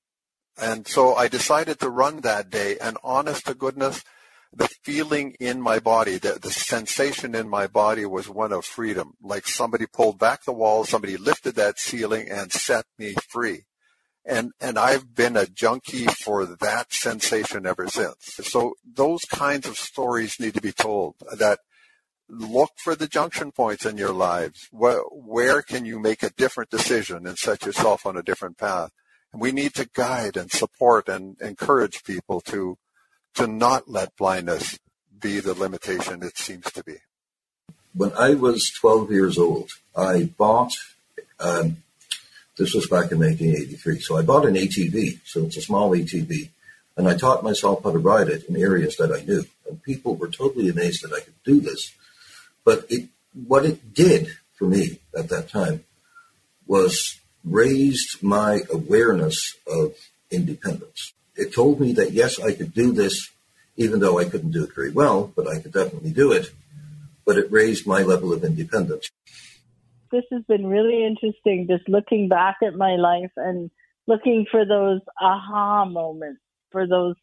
And 0.60 0.86
so 0.86 1.14
I 1.14 1.28
decided 1.28 1.80
to 1.80 1.88
run 1.88 2.20
that 2.20 2.50
day, 2.50 2.76
and 2.80 2.98
honest 3.02 3.46
to 3.46 3.54
goodness, 3.54 4.04
the 4.52 4.68
feeling 4.82 5.36
in 5.40 5.60
my 5.60 5.78
body, 5.78 6.18
the, 6.18 6.38
the 6.40 6.50
sensation 6.50 7.34
in 7.34 7.48
my 7.48 7.66
body 7.66 8.04
was 8.04 8.28
one 8.28 8.52
of 8.52 8.64
freedom. 8.64 9.14
Like 9.22 9.46
somebody 9.46 9.86
pulled 9.86 10.18
back 10.18 10.44
the 10.44 10.52
wall, 10.52 10.84
somebody 10.84 11.16
lifted 11.16 11.54
that 11.54 11.78
ceiling 11.78 12.28
and 12.28 12.52
set 12.52 12.84
me 12.98 13.14
free. 13.28 13.64
And, 14.26 14.52
and 14.60 14.78
I've 14.78 15.14
been 15.14 15.36
a 15.36 15.46
junkie 15.46 16.06
for 16.06 16.44
that 16.44 16.92
sensation 16.92 17.64
ever 17.64 17.88
since. 17.88 18.16
So 18.42 18.74
those 18.84 19.22
kinds 19.24 19.66
of 19.66 19.78
stories 19.78 20.38
need 20.38 20.54
to 20.54 20.60
be 20.60 20.72
told 20.72 21.14
that 21.38 21.60
look 22.28 22.70
for 22.76 22.94
the 22.94 23.08
junction 23.08 23.50
points 23.50 23.86
in 23.86 23.96
your 23.96 24.12
lives. 24.12 24.68
Where, 24.70 25.00
where 25.10 25.62
can 25.62 25.84
you 25.84 25.98
make 25.98 26.22
a 26.22 26.30
different 26.30 26.70
decision 26.70 27.26
and 27.26 27.38
set 27.38 27.64
yourself 27.64 28.04
on 28.04 28.16
a 28.16 28.22
different 28.22 28.58
path? 28.58 28.90
We 29.32 29.52
need 29.52 29.74
to 29.74 29.88
guide 29.92 30.36
and 30.36 30.50
support 30.50 31.08
and 31.08 31.40
encourage 31.40 32.04
people 32.04 32.40
to 32.42 32.76
to 33.34 33.46
not 33.46 33.88
let 33.88 34.16
blindness 34.16 34.78
be 35.20 35.40
the 35.40 35.54
limitation 35.54 36.22
it 36.22 36.36
seems 36.36 36.64
to 36.72 36.82
be. 36.82 36.96
When 37.94 38.12
I 38.12 38.34
was 38.34 38.70
12 38.70 39.10
years 39.10 39.38
old, 39.38 39.70
I 39.96 40.24
bought, 40.36 40.72
um, 41.38 41.78
this 42.56 42.74
was 42.74 42.86
back 42.86 43.12
in 43.12 43.18
1983, 43.18 44.00
so 44.00 44.16
I 44.16 44.22
bought 44.22 44.46
an 44.46 44.54
ATV, 44.54 45.20
so 45.24 45.44
it's 45.44 45.56
a 45.56 45.62
small 45.62 45.90
ATV, 45.90 46.48
and 46.96 47.08
I 47.08 47.16
taught 47.16 47.44
myself 47.44 47.82
how 47.82 47.92
to 47.92 47.98
ride 47.98 48.28
it 48.28 48.48
in 48.48 48.56
areas 48.56 48.96
that 48.96 49.12
I 49.12 49.22
knew. 49.24 49.44
And 49.68 49.82
people 49.82 50.16
were 50.16 50.28
totally 50.28 50.68
amazed 50.68 51.02
that 51.04 51.14
I 51.14 51.20
could 51.20 51.42
do 51.44 51.60
this. 51.60 51.92
But 52.64 52.86
it, 52.88 53.08
what 53.46 53.64
it 53.64 53.94
did 53.94 54.36
for 54.54 54.66
me 54.66 54.98
at 55.16 55.28
that 55.28 55.48
time 55.48 55.84
was 56.66 57.19
raised 57.44 58.22
my 58.22 58.60
awareness 58.70 59.56
of 59.66 59.94
independence 60.30 61.12
it 61.40 61.54
told 61.54 61.80
me 61.80 61.94
that 61.94 62.12
yes, 62.12 62.38
I 62.38 62.52
could 62.52 62.74
do 62.74 62.92
this, 62.92 63.30
even 63.76 64.00
though 64.00 64.18
I 64.18 64.26
couldn't 64.26 64.50
do 64.50 64.64
it 64.64 64.74
very 64.74 64.90
well, 64.90 65.32
but 65.34 65.48
I 65.48 65.58
could 65.58 65.72
definitely 65.72 66.12
do 66.12 66.32
it. 66.32 66.50
But 67.24 67.38
it 67.38 67.50
raised 67.50 67.86
my 67.86 68.02
level 68.02 68.32
of 68.32 68.44
independence. 68.44 69.10
This 70.12 70.24
has 70.32 70.42
been 70.48 70.66
really 70.66 71.04
interesting, 71.04 71.66
just 71.68 71.88
looking 71.88 72.28
back 72.28 72.56
at 72.62 72.74
my 72.74 72.96
life 72.96 73.30
and 73.36 73.70
looking 74.06 74.44
for 74.50 74.66
those 74.66 75.00
aha 75.20 75.84
moments, 75.84 76.40
for 76.72 76.86
those 76.86 77.14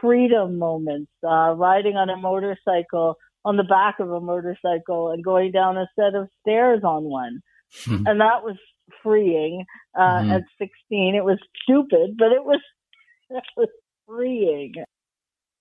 freedom 0.00 0.58
moments, 0.58 1.10
uh, 1.24 1.54
riding 1.56 1.96
on 1.96 2.10
a 2.10 2.16
motorcycle, 2.16 3.16
on 3.44 3.56
the 3.56 3.64
back 3.64 4.00
of 4.00 4.10
a 4.10 4.20
motorcycle 4.20 5.10
and 5.10 5.24
going 5.24 5.50
down 5.50 5.76
a 5.76 5.88
set 5.96 6.14
of 6.14 6.28
stairs 6.42 6.82
on 6.84 7.04
one. 7.04 7.40
Hmm. 7.84 8.04
and 8.04 8.20
that 8.20 8.42
was 8.42 8.56
freeing 9.02 9.64
uh, 9.98 10.00
mm-hmm. 10.00 10.32
at 10.32 10.42
16. 10.58 11.14
It 11.14 11.24
was 11.24 11.38
stupid, 11.62 12.16
but 12.18 12.32
it 12.32 12.44
was 12.44 12.60
that 13.30 13.44
was 13.56 13.68
freeing. 14.06 14.74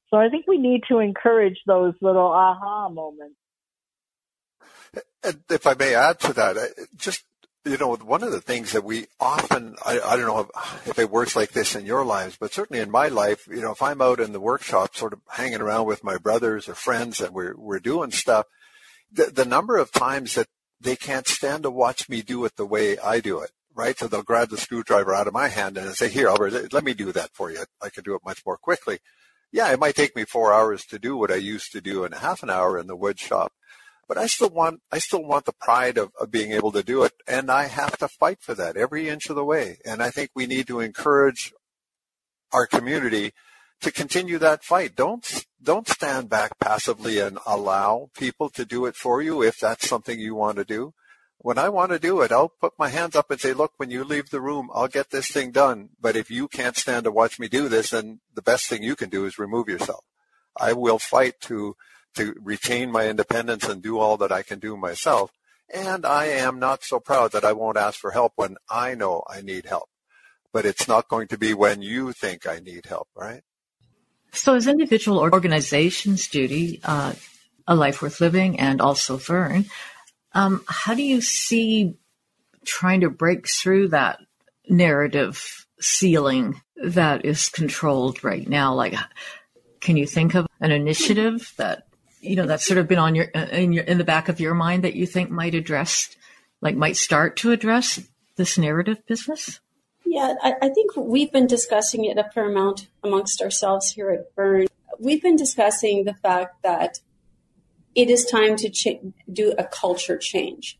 So 0.09 0.17
I 0.17 0.29
think 0.29 0.45
we 0.47 0.57
need 0.57 0.81
to 0.89 0.99
encourage 0.99 1.59
those 1.67 1.93
little 2.01 2.27
aha 2.27 2.89
moments. 2.89 3.35
And 5.23 5.43
if 5.49 5.67
I 5.67 5.75
may 5.75 5.93
add 5.93 6.19
to 6.21 6.33
that, 6.33 6.57
just 6.95 7.23
you 7.65 7.77
know, 7.77 7.95
one 7.95 8.23
of 8.23 8.31
the 8.31 8.41
things 8.41 8.71
that 8.71 8.83
we 8.83 9.07
often, 9.19 9.75
I, 9.85 9.99
I 9.99 10.15
don't 10.15 10.27
know 10.27 10.39
if, 10.39 10.87
if, 10.87 10.99
it 10.99 11.11
works 11.11 11.35
like 11.35 11.51
this 11.51 11.75
in 11.75 11.85
your 11.85 12.05
lives, 12.05 12.37
but 12.39 12.53
certainly 12.53 12.81
in 12.81 12.89
my 12.89 13.09
life, 13.09 13.47
you 13.47 13.61
know, 13.61 13.71
if 13.71 13.81
I'm 13.81 14.01
out 14.01 14.19
in 14.19 14.31
the 14.31 14.39
workshop 14.39 14.95
sort 14.95 15.13
of 15.13 15.19
hanging 15.29 15.61
around 15.61 15.85
with 15.85 16.03
my 16.03 16.17
brothers 16.17 16.69
or 16.69 16.73
friends 16.73 17.19
and 17.19 17.33
we're, 17.33 17.55
we're 17.57 17.79
doing 17.79 18.11
stuff, 18.11 18.45
the, 19.11 19.25
the 19.25 19.45
number 19.45 19.77
of 19.77 19.91
times 19.91 20.35
that 20.35 20.47
they 20.81 20.95
can't 20.95 21.27
stand 21.27 21.63
to 21.63 21.71
watch 21.71 22.09
me 22.09 22.21
do 22.21 22.45
it 22.45 22.55
the 22.55 22.65
way 22.65 22.97
I 22.97 23.19
do 23.19 23.39
it 23.39 23.51
right? 23.79 23.97
So 23.97 24.07
they'll 24.07 24.23
grab 24.23 24.49
the 24.49 24.57
screwdriver 24.57 25.15
out 25.15 25.27
of 25.27 25.33
my 25.33 25.47
hand 25.47 25.77
and 25.77 25.93
say, 25.95 26.09
here, 26.09 26.27
Albert, 26.27 26.73
let 26.73 26.83
me 26.83 26.93
do 26.93 27.13
that 27.13 27.31
for 27.33 27.49
you. 27.49 27.63
I 27.81 27.89
can 27.89 28.03
do 28.03 28.13
it 28.13 28.21
much 28.25 28.45
more 28.45 28.57
quickly. 28.57 28.99
Yeah, 29.51 29.71
it 29.71 29.79
might 29.79 29.95
take 29.95 30.15
me 30.15 30.25
four 30.25 30.53
hours 30.53 30.85
to 30.87 30.99
do 30.99 31.15
what 31.15 31.31
I 31.31 31.35
used 31.35 31.71
to 31.71 31.81
do 31.81 32.03
in 32.03 32.11
half 32.11 32.43
an 32.43 32.49
hour 32.49 32.77
in 32.77 32.87
the 32.87 32.95
wood 32.95 33.19
shop, 33.19 33.53
but 34.07 34.17
I 34.17 34.27
still 34.27 34.49
want, 34.49 34.81
I 34.91 34.99
still 34.99 35.23
want 35.23 35.45
the 35.45 35.53
pride 35.53 35.97
of, 35.97 36.11
of 36.19 36.29
being 36.29 36.51
able 36.51 36.71
to 36.73 36.83
do 36.83 37.03
it. 37.03 37.13
And 37.25 37.49
I 37.49 37.67
have 37.67 37.97
to 37.99 38.07
fight 38.07 38.41
for 38.41 38.53
that 38.53 38.75
every 38.75 39.07
inch 39.07 39.29
of 39.29 39.37
the 39.37 39.45
way. 39.45 39.77
And 39.85 40.03
I 40.03 40.11
think 40.11 40.31
we 40.35 40.45
need 40.45 40.67
to 40.67 40.81
encourage 40.81 41.53
our 42.51 42.67
community 42.67 43.33
to 43.81 43.91
continue 43.91 44.37
that 44.39 44.63
fight. 44.63 44.95
Don't 44.95 45.45
don't 45.61 45.87
stand 45.87 46.29
back 46.29 46.57
passively 46.59 47.19
and 47.19 47.37
allow 47.45 48.09
people 48.17 48.49
to 48.51 48.65
do 48.65 48.85
it 48.85 48.95
for 48.95 49.21
you 49.21 49.43
if 49.43 49.59
that's 49.59 49.87
something 49.87 50.19
you 50.19 50.35
want 50.35 50.57
to 50.57 50.65
do 50.65 50.93
when 51.41 51.57
I 51.57 51.69
want 51.69 51.93
to 51.93 51.99
do 51.99 52.21
it, 52.21 52.33
I'll 52.33 52.49
put 52.49 52.73
my 52.77 52.89
hands 52.89 53.15
up 53.15 53.31
and 53.31 53.39
say, 53.39 53.53
look, 53.53 53.71
when 53.77 53.89
you 53.89 54.03
leave 54.03 54.29
the 54.29 54.41
room, 54.41 54.69
I'll 54.73 54.89
get 54.89 55.09
this 55.09 55.29
thing 55.31 55.51
done. 55.51 55.89
But 55.99 56.17
if 56.17 56.29
you 56.29 56.49
can't 56.49 56.75
stand 56.75 57.05
to 57.05 57.11
watch 57.11 57.39
me 57.39 57.47
do 57.47 57.69
this, 57.69 57.91
then 57.91 58.19
the 58.35 58.41
best 58.41 58.67
thing 58.67 58.83
you 58.83 58.95
can 58.95 59.09
do 59.09 59.25
is 59.25 59.39
remove 59.39 59.69
yourself. 59.69 60.03
I 60.59 60.73
will 60.73 60.99
fight 60.99 61.39
to, 61.41 61.77
to 62.15 62.35
retain 62.41 62.91
my 62.91 63.07
independence 63.07 63.69
and 63.69 63.81
do 63.81 63.99
all 63.99 64.17
that 64.17 64.33
I 64.33 64.43
can 64.43 64.59
do 64.59 64.75
myself. 64.75 65.31
And 65.73 66.05
I 66.05 66.25
am 66.25 66.59
not 66.59 66.83
so 66.83 66.99
proud 66.99 67.31
that 67.31 67.45
I 67.45 67.53
won't 67.53 67.77
ask 67.77 67.97
for 67.97 68.11
help 68.11 68.33
when 68.35 68.57
I 68.69 68.95
know 68.95 69.23
I 69.29 69.41
need 69.41 69.65
help. 69.65 69.87
But 70.51 70.65
it's 70.65 70.89
not 70.89 71.07
going 71.07 71.29
to 71.29 71.37
be 71.37 71.53
when 71.53 71.81
you 71.81 72.11
think 72.11 72.47
I 72.47 72.59
need 72.59 72.87
help, 72.87 73.07
right? 73.15 73.43
So 74.31 74.55
as 74.55 74.67
individual 74.67 75.19
organizations, 75.19 76.27
Judy 76.27 76.79
uh, 76.83 77.13
A 77.67 77.75
Life 77.75 78.01
Worth 78.01 78.21
Living 78.21 78.59
and 78.59 78.81
also 78.81 79.17
Vern, 79.17 79.65
um, 80.33 80.63
how 80.67 80.93
do 80.93 81.03
you 81.03 81.21
see 81.21 81.95
trying 82.65 83.01
to 83.01 83.09
break 83.09 83.47
through 83.47 83.89
that 83.89 84.19
narrative 84.67 85.65
ceiling 85.79 86.61
that 86.75 87.25
is 87.25 87.49
controlled 87.49 88.23
right 88.23 88.47
now? 88.47 88.73
Like, 88.73 88.95
can 89.79 89.97
you 89.97 90.05
think 90.05 90.35
of 90.35 90.47
an 90.59 90.71
initiative 90.71 91.53
that 91.57 91.87
you 92.21 92.35
know 92.35 92.45
that's 92.45 92.65
sort 92.65 92.77
of 92.77 92.87
been 92.87 92.99
on 92.99 93.15
your 93.15 93.25
in 93.25 93.71
your 93.71 93.85
in 93.85 93.97
the 93.97 94.03
back 94.03 94.29
of 94.29 94.39
your 94.39 94.53
mind 94.53 94.83
that 94.83 94.95
you 94.95 95.05
think 95.05 95.29
might 95.29 95.55
address, 95.55 96.15
like, 96.61 96.75
might 96.75 96.97
start 96.97 97.37
to 97.37 97.51
address 97.51 97.99
this 98.35 98.57
narrative 98.57 99.05
business? 99.07 99.59
Yeah, 100.05 100.35
I, 100.41 100.53
I 100.61 100.69
think 100.69 100.95
we've 100.95 101.31
been 101.31 101.47
discussing 101.47 102.05
it 102.05 102.17
a 102.17 102.29
fair 102.33 102.49
amount 102.49 102.87
amongst 103.03 103.41
ourselves 103.41 103.91
here 103.91 104.09
at 104.11 104.35
Vern. 104.35 104.67
We've 104.99 105.21
been 105.21 105.35
discussing 105.35 106.05
the 106.05 106.13
fact 106.13 106.63
that 106.63 106.99
it 107.95 108.09
is 108.09 108.25
time 108.25 108.55
to 108.57 108.69
ch- 108.69 108.99
do 109.31 109.53
a 109.57 109.63
culture 109.63 110.17
change 110.17 110.79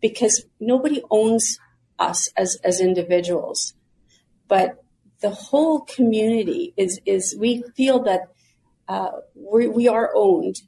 because 0.00 0.44
nobody 0.58 1.02
owns 1.10 1.58
us 1.98 2.28
as, 2.36 2.56
as 2.64 2.80
individuals, 2.80 3.74
but 4.48 4.82
the 5.20 5.30
whole 5.30 5.80
community 5.80 6.72
is, 6.76 7.00
is 7.04 7.36
we 7.38 7.62
feel 7.76 8.02
that 8.04 8.28
uh, 8.88 9.10
we, 9.34 9.68
we 9.68 9.88
are 9.88 10.10
owned 10.14 10.62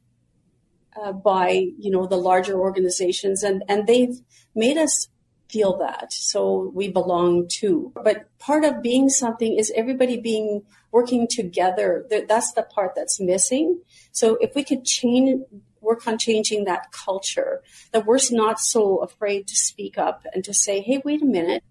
uh, 1.01 1.13
by 1.13 1.69
you 1.79 1.91
know 1.91 2.07
the 2.07 2.17
larger 2.17 2.59
organizations 2.59 3.43
and 3.43 3.63
and 3.69 3.87
they've 3.87 4.21
made 4.55 4.77
us 4.77 5.09
feel 5.53 5.77
that. 5.79 6.13
So 6.13 6.73
we 6.75 6.89
belong 6.89 7.47
too 7.49 7.93
but 7.95 8.27
part 8.39 8.65
of 8.65 8.83
being 8.83 9.09
something 9.09 9.57
is 9.57 9.73
everybody 9.77 10.21
being 10.21 10.63
working 10.91 11.27
together. 11.29 12.07
That's 12.29 12.53
the 12.53 12.63
part 12.63 12.95
that's 12.95 13.21
missing. 13.21 13.81
So 14.13 14.37
if 14.41 14.55
we 14.55 14.65
could 14.65 14.85
change 14.85 15.43
work 15.81 16.07
on 16.07 16.17
changing 16.17 16.65
that 16.65 16.93
culture, 16.93 17.61
that 17.91 18.07
we're 18.07 18.19
not 18.31 18.61
so 18.61 18.99
afraid 18.99 19.49
to 19.49 19.57
speak 19.57 19.99
up 19.99 20.25
and 20.33 20.45
to 20.45 20.55
say, 20.55 20.81
hey, 20.81 21.03
wait 21.05 21.23
a 21.23 21.27
minute, 21.27 21.65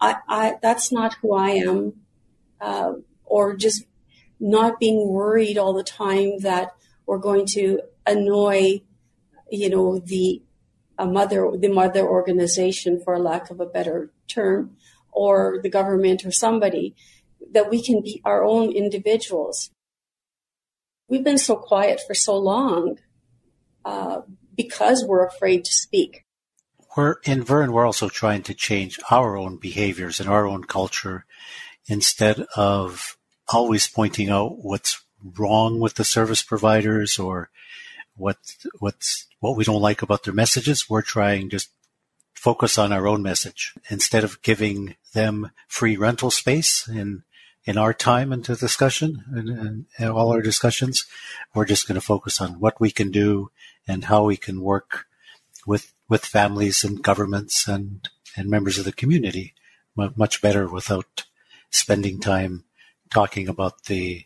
I, 0.00 0.16
I 0.28 0.54
that's 0.60 0.92
not 0.92 1.16
who 1.22 1.34
I 1.34 1.50
am, 1.50 1.94
uh, 2.60 2.92
or 3.24 3.56
just 3.56 3.84
not 4.38 4.78
being 4.78 5.08
worried 5.08 5.56
all 5.56 5.72
the 5.72 5.82
time 5.82 6.40
that 6.40 6.74
we're 7.06 7.18
going 7.18 7.46
to 7.46 7.80
annoy, 8.06 8.82
you 9.50 9.70
know, 9.70 9.98
the 9.98 10.42
a 10.98 11.06
mother, 11.06 11.50
the 11.56 11.68
mother 11.68 12.06
organization, 12.06 13.00
for 13.04 13.18
lack 13.18 13.50
of 13.50 13.60
a 13.60 13.66
better 13.66 14.10
term, 14.28 14.76
or 15.10 15.60
the 15.62 15.68
government 15.68 16.24
or 16.24 16.30
somebody, 16.30 16.94
that 17.52 17.70
we 17.70 17.82
can 17.82 18.02
be 18.02 18.20
our 18.24 18.44
own 18.44 18.72
individuals. 18.72 19.70
We've 21.08 21.24
been 21.24 21.38
so 21.38 21.56
quiet 21.56 22.00
for 22.06 22.14
so 22.14 22.36
long 22.36 22.98
uh, 23.84 24.22
because 24.56 25.04
we're 25.04 25.26
afraid 25.26 25.64
to 25.64 25.72
speak. 25.72 26.24
We're 26.96 27.16
in 27.24 27.44
Vern. 27.44 27.72
We're 27.72 27.86
also 27.86 28.08
trying 28.08 28.42
to 28.44 28.54
change 28.54 28.98
our 29.10 29.36
own 29.36 29.58
behaviors 29.58 30.18
and 30.18 30.28
our 30.28 30.46
own 30.46 30.64
culture 30.64 31.26
instead 31.86 32.40
of 32.56 33.16
always 33.48 33.86
pointing 33.86 34.30
out 34.30 34.56
what's 34.58 35.04
wrong 35.38 35.78
with 35.78 35.94
the 35.94 36.04
service 36.04 36.42
providers 36.42 37.18
or 37.18 37.50
what 38.16 38.38
what's 38.78 39.26
what 39.40 39.56
we 39.56 39.64
don't 39.64 39.82
like 39.82 40.02
about 40.02 40.24
their 40.24 40.34
messages. 40.34 40.88
We're 40.88 41.02
trying 41.02 41.50
just 41.50 41.70
focus 42.34 42.78
on 42.78 42.92
our 42.92 43.06
own 43.06 43.22
message 43.22 43.74
instead 43.90 44.24
of 44.24 44.42
giving 44.42 44.96
them 45.14 45.50
free 45.68 45.96
rental 45.96 46.30
space 46.30 46.88
in 46.88 47.22
in 47.64 47.76
our 47.76 47.92
time 47.92 48.32
into 48.32 48.54
discussion 48.54 49.24
and, 49.32 49.86
and 49.98 50.10
all 50.10 50.30
our 50.32 50.40
discussions. 50.40 51.04
We're 51.54 51.64
just 51.64 51.88
going 51.88 51.96
to 51.96 52.00
focus 52.00 52.40
on 52.40 52.60
what 52.60 52.80
we 52.80 52.92
can 52.92 53.10
do 53.10 53.50
and 53.88 54.04
how 54.04 54.24
we 54.24 54.36
can 54.36 54.60
work 54.60 55.06
with 55.66 55.92
with 56.08 56.24
families 56.24 56.84
and 56.84 57.02
governments 57.02 57.66
and 57.66 58.08
and 58.36 58.48
members 58.48 58.78
of 58.78 58.84
the 58.84 58.92
community 58.92 59.54
much 59.96 60.42
better 60.42 60.68
without 60.68 61.24
spending 61.70 62.20
time 62.20 62.64
talking 63.10 63.48
about 63.48 63.84
the 63.84 64.24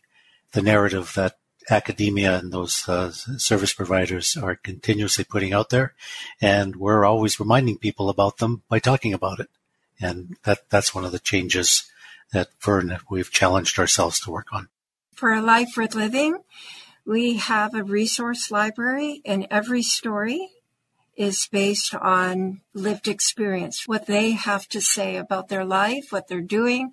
the 0.53 0.63
narrative 0.63 1.13
that 1.15 1.39
academia 1.71 2.39
and 2.39 2.53
those 2.53 2.89
uh, 2.89 3.11
service 3.11 3.73
providers 3.73 4.37
are 4.37 4.57
continuously 4.57 5.25
putting 5.25 5.53
out 5.53 5.71
there, 5.71 5.95
and 6.41 6.77
we're 6.77 7.05
always 7.05 7.41
reminding 7.41 7.79
people 7.79 8.09
about 8.09 8.39
them 8.39 8.63
by 8.69 8.79
talking 8.79 9.15
about 9.15 9.41
it. 9.41 9.49
And 10.01 10.37
that 10.45 10.71
that's 10.71 10.95
one 10.95 11.05
of 11.05 11.13
the 11.13 11.19
changes 11.19 11.91
that 12.33 12.49
Vern 12.61 12.99
we've 13.11 13.31
challenged 13.31 13.79
ourselves 13.79 14.21
to 14.21 14.31
work 14.31 14.47
on. 14.53 14.69
For 15.15 15.33
a 15.33 15.43
life 15.43 15.77
worth 15.77 15.95
living, 15.95 16.39
we 17.05 17.37
have 17.37 17.75
a 17.75 17.85
resource 17.85 18.51
library, 18.51 19.21
and 19.25 19.47
every 19.51 19.83
story 19.83 20.49
is 21.17 21.49
based 21.51 21.95
on 21.95 22.63
lived 22.73 23.07
experience, 23.07 23.87
what 23.87 24.07
they 24.07 24.33
have 24.33 24.67
to 24.69 24.81
say 24.81 25.17
about 25.17 25.49
their 25.49 25.65
life, 25.65 26.07
what 26.11 26.29
they're 26.29 26.41
doing, 26.41 26.93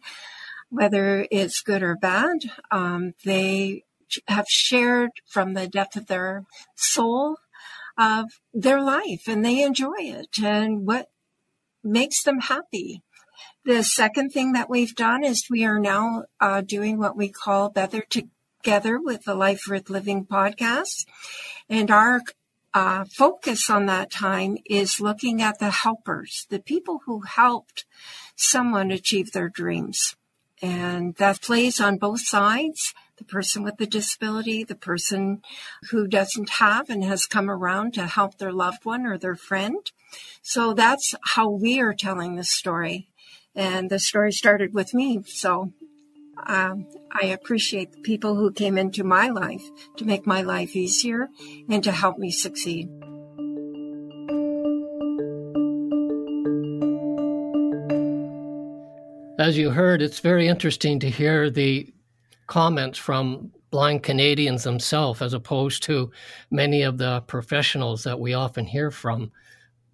whether 0.70 1.26
it's 1.32 1.62
good 1.62 1.82
or 1.82 1.96
bad. 1.96 2.40
Um, 2.70 3.14
they 3.24 3.84
have 4.28 4.48
shared 4.48 5.12
from 5.28 5.54
the 5.54 5.68
depth 5.68 5.96
of 5.96 6.08
their 6.08 6.44
soul 6.76 7.38
of 7.98 8.26
their 8.54 8.82
life 8.82 9.24
and 9.28 9.44
they 9.44 9.62
enjoy 9.62 9.96
it 9.98 10.38
and 10.44 10.86
what 10.86 11.10
makes 11.84 12.24
them 12.24 12.40
happy. 12.42 13.02
The 13.66 13.84
second 13.84 14.30
thing 14.30 14.54
that 14.54 14.70
we've 14.70 14.96
done 14.96 15.24
is 15.24 15.48
we 15.50 15.66
are 15.66 15.80
now 15.80 16.24
uh, 16.40 16.62
doing 16.62 17.00
what 17.00 17.18
we 17.18 17.30
call 17.30 17.70
Better 17.70 18.04
Together 18.10 19.00
with 19.00 19.24
the 19.24 19.36
Life 19.36 19.64
Worth 19.70 19.90
Living 19.90 20.26
podcast. 20.26 21.06
And 21.70 21.92
our 21.92 22.22
uh, 22.74 23.06
focus 23.06 23.70
on 23.70 23.86
that 23.88 24.12
time 24.12 24.58
is 24.66 25.02
looking 25.02 25.42
at 25.42 25.60
the 25.60 25.72
helpers, 25.72 26.46
the 26.50 26.60
people 26.60 27.02
who 27.06 27.22
helped 27.22 27.86
someone 28.36 28.92
achieve 28.92 29.32
their 29.32 29.50
dreams. 29.50 30.16
And 30.62 31.16
that 31.16 31.42
plays 31.42 31.80
on 31.80 31.98
both 31.98 32.22
sides 32.22 32.94
the 33.18 33.24
person 33.24 33.64
with 33.64 33.78
the 33.78 33.88
disability, 33.88 34.64
the 34.64 34.76
person 34.76 35.42
who 35.90 36.08
doesn't 36.08 36.50
have 36.50 36.90
and 36.90 37.04
has 37.04 37.26
come 37.26 37.50
around 37.50 37.94
to 37.96 38.06
help 38.06 38.38
their 38.38 38.52
loved 38.52 38.86
one 38.86 39.06
or 39.06 39.18
their 39.18 39.36
friend. 39.36 39.92
So 40.42 40.74
that's 40.74 41.16
how 41.24 41.50
we 41.50 41.80
are 41.80 41.94
telling 41.94 42.36
the 42.36 42.44
story. 42.44 43.10
And 43.56 43.90
the 43.90 44.00
story 44.00 44.32
started 44.32 44.74
with 44.74 44.94
me. 44.94 45.24
So 45.26 45.74
um, 46.46 46.88
I 47.12 47.28
appreciate 47.28 47.92
the 47.92 48.02
people 48.02 48.36
who 48.36 48.52
came 48.52 48.78
into 48.78 49.04
my 49.04 49.30
life 49.30 49.64
to 49.98 50.06
make 50.06 50.28
my 50.28 50.42
life 50.42 50.76
easier 50.76 51.30
and 51.70 51.84
to 51.84 51.92
help 51.92 52.18
me 52.18 52.32
succeed. 52.32 52.88
As 59.40 59.58
you 59.58 59.70
heard, 59.70 60.02
it's 60.02 60.20
very 60.20 60.48
interesting 60.48 61.00
to 61.00 61.10
hear 61.10 61.50
the 61.50 61.94
comments 62.48 62.98
from 62.98 63.52
blind 63.70 64.04
Canadians 64.04 64.64
themselves 64.64 65.22
as 65.22 65.34
opposed 65.34 65.84
to 65.84 66.12
many 66.50 66.82
of 66.82 66.98
the 66.98 67.22
professionals 67.28 68.04
that 68.04 68.20
we 68.20 68.34
often 68.34 68.66
hear 68.66 68.90
from. 68.90 69.32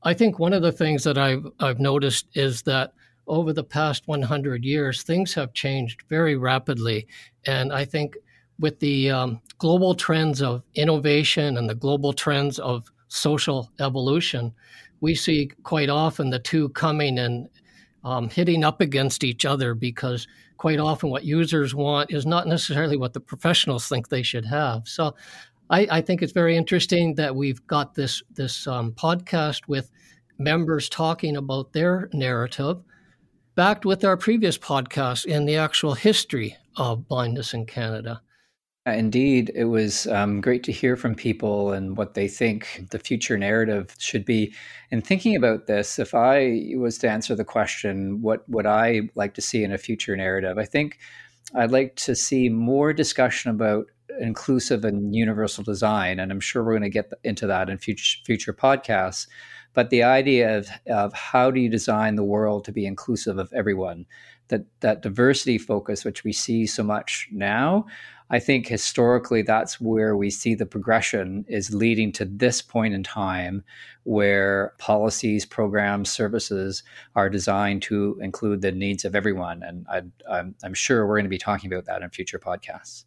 I 0.03 0.13
think 0.13 0.37
one 0.37 0.53
of 0.53 0.61
the 0.61 0.71
things 0.71 1.03
that 1.03 1.17
I've, 1.17 1.45
I've 1.59 1.79
noticed 1.79 2.27
is 2.33 2.61
that 2.63 2.93
over 3.27 3.53
the 3.53 3.63
past 3.63 4.07
100 4.07 4.63
years, 4.63 5.03
things 5.03 5.33
have 5.33 5.53
changed 5.53 6.03
very 6.09 6.35
rapidly. 6.35 7.07
And 7.45 7.71
I 7.71 7.85
think 7.85 8.17
with 8.59 8.79
the 8.79 9.09
um, 9.09 9.41
global 9.57 9.95
trends 9.95 10.41
of 10.41 10.61
innovation 10.75 11.57
and 11.57 11.69
the 11.69 11.75
global 11.75 12.13
trends 12.13 12.59
of 12.59 12.91
social 13.07 13.71
evolution, 13.79 14.53
we 15.01 15.15
see 15.15 15.51
quite 15.63 15.89
often 15.89 16.29
the 16.29 16.39
two 16.39 16.69
coming 16.69 17.19
and 17.19 17.49
um, 18.03 18.29
hitting 18.29 18.63
up 18.63 18.81
against 18.81 19.23
each 19.23 19.45
other 19.45 19.73
because 19.73 20.27
quite 20.57 20.79
often 20.79 21.09
what 21.09 21.23
users 21.23 21.75
want 21.75 22.11
is 22.11 22.25
not 22.25 22.47
necessarily 22.47 22.97
what 22.97 23.13
the 23.13 23.19
professionals 23.19 23.87
think 23.87 24.09
they 24.09 24.23
should 24.23 24.45
have. 24.45 24.87
So 24.87 25.15
I, 25.69 25.87
I 25.89 26.01
think 26.01 26.21
it's 26.21 26.31
very 26.31 26.55
interesting 26.55 27.15
that 27.15 27.35
we've 27.35 27.65
got 27.67 27.95
this 27.95 28.21
this 28.31 28.67
um, 28.67 28.91
podcast 28.93 29.67
with 29.67 29.91
members 30.37 30.89
talking 30.89 31.37
about 31.37 31.73
their 31.73 32.09
narrative, 32.13 32.81
backed 33.55 33.85
with 33.85 34.03
our 34.03 34.17
previous 34.17 34.57
podcast 34.57 35.25
in 35.25 35.45
the 35.45 35.57
actual 35.57 35.93
history 35.93 36.57
of 36.75 37.07
blindness 37.07 37.53
in 37.53 37.65
Canada. 37.65 38.21
Indeed, 38.85 39.49
it 39.55 39.65
was 39.65 40.07
um, 40.07 40.41
great 40.41 40.63
to 40.63 40.71
hear 40.73 40.97
from 40.97 41.15
people 41.15 41.71
and 41.71 41.95
what 41.95 42.15
they 42.15 42.27
think 42.27 42.87
the 42.91 42.99
future 42.99 43.37
narrative 43.37 43.95
should 43.97 44.25
be. 44.25 44.53
And 44.91 45.05
thinking 45.05 45.37
about 45.37 45.67
this, 45.67 45.99
if 45.99 46.13
I 46.13 46.73
was 46.75 46.97
to 46.97 47.09
answer 47.09 47.33
the 47.33 47.45
question, 47.45 48.21
what 48.21 48.47
would 48.49 48.65
I 48.65 49.03
like 49.15 49.35
to 49.35 49.41
see 49.41 49.63
in 49.63 49.71
a 49.71 49.77
future 49.77 50.17
narrative? 50.17 50.57
I 50.57 50.65
think 50.65 50.99
I'd 51.55 51.71
like 51.71 51.95
to 51.97 52.13
see 52.13 52.49
more 52.49 52.91
discussion 52.91 53.51
about 53.51 53.85
inclusive 54.19 54.83
and 54.83 55.15
universal 55.15 55.63
design. 55.63 56.19
And 56.19 56.29
I'm 56.29 56.41
sure 56.41 56.61
we're 56.61 56.73
going 56.73 56.83
to 56.83 56.89
get 56.89 57.09
into 57.23 57.47
that 57.47 57.69
in 57.69 57.77
future, 57.77 58.19
future 58.25 58.53
podcasts. 58.53 59.27
But 59.73 59.91
the 59.91 60.03
idea 60.03 60.57
of, 60.57 60.67
of 60.87 61.13
how 61.13 61.51
do 61.51 61.61
you 61.61 61.69
design 61.69 62.15
the 62.15 62.23
world 62.23 62.65
to 62.65 62.73
be 62.73 62.85
inclusive 62.85 63.37
of 63.37 63.51
everyone? 63.53 64.05
That, 64.49 64.65
that 64.81 65.01
diversity 65.01 65.57
focus, 65.57 66.03
which 66.03 66.25
we 66.25 66.33
see 66.33 66.67
so 66.67 66.83
much 66.83 67.29
now, 67.31 67.85
I 68.33 68.39
think 68.39 68.65
historically 68.65 69.43
that's 69.43 69.79
where 69.79 70.17
we 70.17 70.31
see 70.31 70.55
the 70.55 70.65
progression 70.65 71.45
is 71.47 71.71
leading 71.71 72.11
to 72.13 72.25
this 72.25 72.63
point 72.63 72.95
in 72.95 73.03
time 73.03 73.63
where 74.05 74.73
policies, 74.79 75.45
programs, 75.45 76.11
services 76.11 76.81
are 77.15 77.29
designed 77.29 77.83
to 77.83 78.17
include 78.23 78.63
the 78.63 78.71
needs 78.71 79.05
of 79.05 79.13
everyone. 79.13 79.61
And 79.61 79.85
I, 80.27 80.39
am 80.65 80.73
sure 80.73 81.05
we're 81.05 81.17
going 81.17 81.25
to 81.25 81.29
be 81.29 81.37
talking 81.37 81.71
about 81.71 81.85
that 81.85 82.01
in 82.01 82.09
future 82.09 82.39
podcasts 82.39 83.05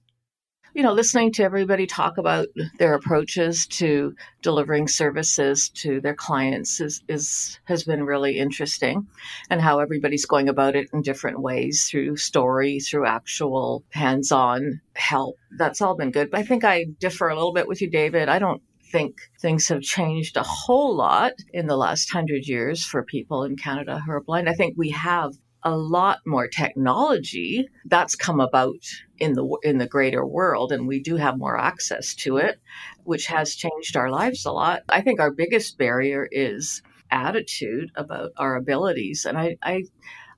you 0.77 0.83
know, 0.83 0.93
listening 0.93 1.33
to 1.33 1.43
everybody 1.43 1.87
talk 1.87 2.19
about 2.19 2.49
their 2.79 2.93
approaches 2.93 3.67
to 3.67 4.15
delivering 4.43 4.87
services 4.87 5.71
to 5.71 6.03
their 6.03 6.15
clients 6.15 6.83
is, 6.83 7.03
is 7.09 7.59
has 7.65 7.85
been 7.85 8.05
really 8.05 8.37
interesting, 8.37 9.07
and 9.49 9.63
how 9.63 9.79
everybody's 9.79 10.27
going 10.27 10.51
about 10.51 10.77
it 10.77 10.91
in 10.93 11.01
different 11.01 11.41
ways 11.41 11.89
through 11.91 12.19
story, 12.19 12.79
through 12.79 13.07
actual 13.07 13.85
hands-on 13.89 14.83
help. 14.93 15.37
That's 15.57 15.81
all 15.81 15.97
been 15.97 16.11
good. 16.11 16.31
But 16.31 16.41
I 16.41 16.43
think 16.43 16.63
I 16.63 16.85
differ 17.01 17.31
a 17.31 17.35
little 17.35 17.55
bit 17.55 17.69
with 17.69 17.81
you, 17.81 17.89
David. 17.89 18.29
I 18.29 18.39
don't 18.39 18.61
think 18.93 19.17
things 19.41 19.69
have 19.69 19.81
changed 19.81 20.37
a 20.37 20.43
whole 20.43 20.95
lot 20.95 21.33
in 21.55 21.69
the 21.69 21.77
last 21.79 22.13
hundred 22.13 22.47
years 22.47 22.85
for 22.85 23.03
people 23.03 23.45
in 23.45 23.57
Canada 23.57 24.03
who 24.05 24.13
are 24.13 24.23
blind. 24.23 24.47
I 24.47 24.53
think 24.53 24.75
we 24.77 24.91
have 24.91 25.33
a 25.67 25.77
lot 25.77 26.21
more 26.25 26.47
technology 26.47 27.69
that's 27.87 28.15
come 28.15 28.39
about 28.39 28.87
in 29.19 29.33
the 29.33 29.45
in 29.65 29.79
the 29.79 29.87
greater 29.89 30.25
world 30.25 30.71
and 30.71 30.87
we 30.87 31.01
do 31.01 31.17
have 31.17 31.37
more 31.37 31.59
access 31.59 32.15
to 32.15 32.37
it 32.37 32.61
which 33.03 33.27
has 33.27 33.57
changed 33.57 33.97
our 33.97 34.09
lives 34.09 34.47
a 34.47 34.53
lot 34.53 34.83
i 34.89 35.01
think 35.01 35.19
our 35.19 35.33
biggest 35.33 35.77
barrier 35.77 36.29
is 36.31 36.83
attitude 37.11 37.91
about 37.97 38.31
our 38.37 38.55
abilities 38.55 39.27
and 39.27 39.37
i 39.37 39.57
i 39.63 39.83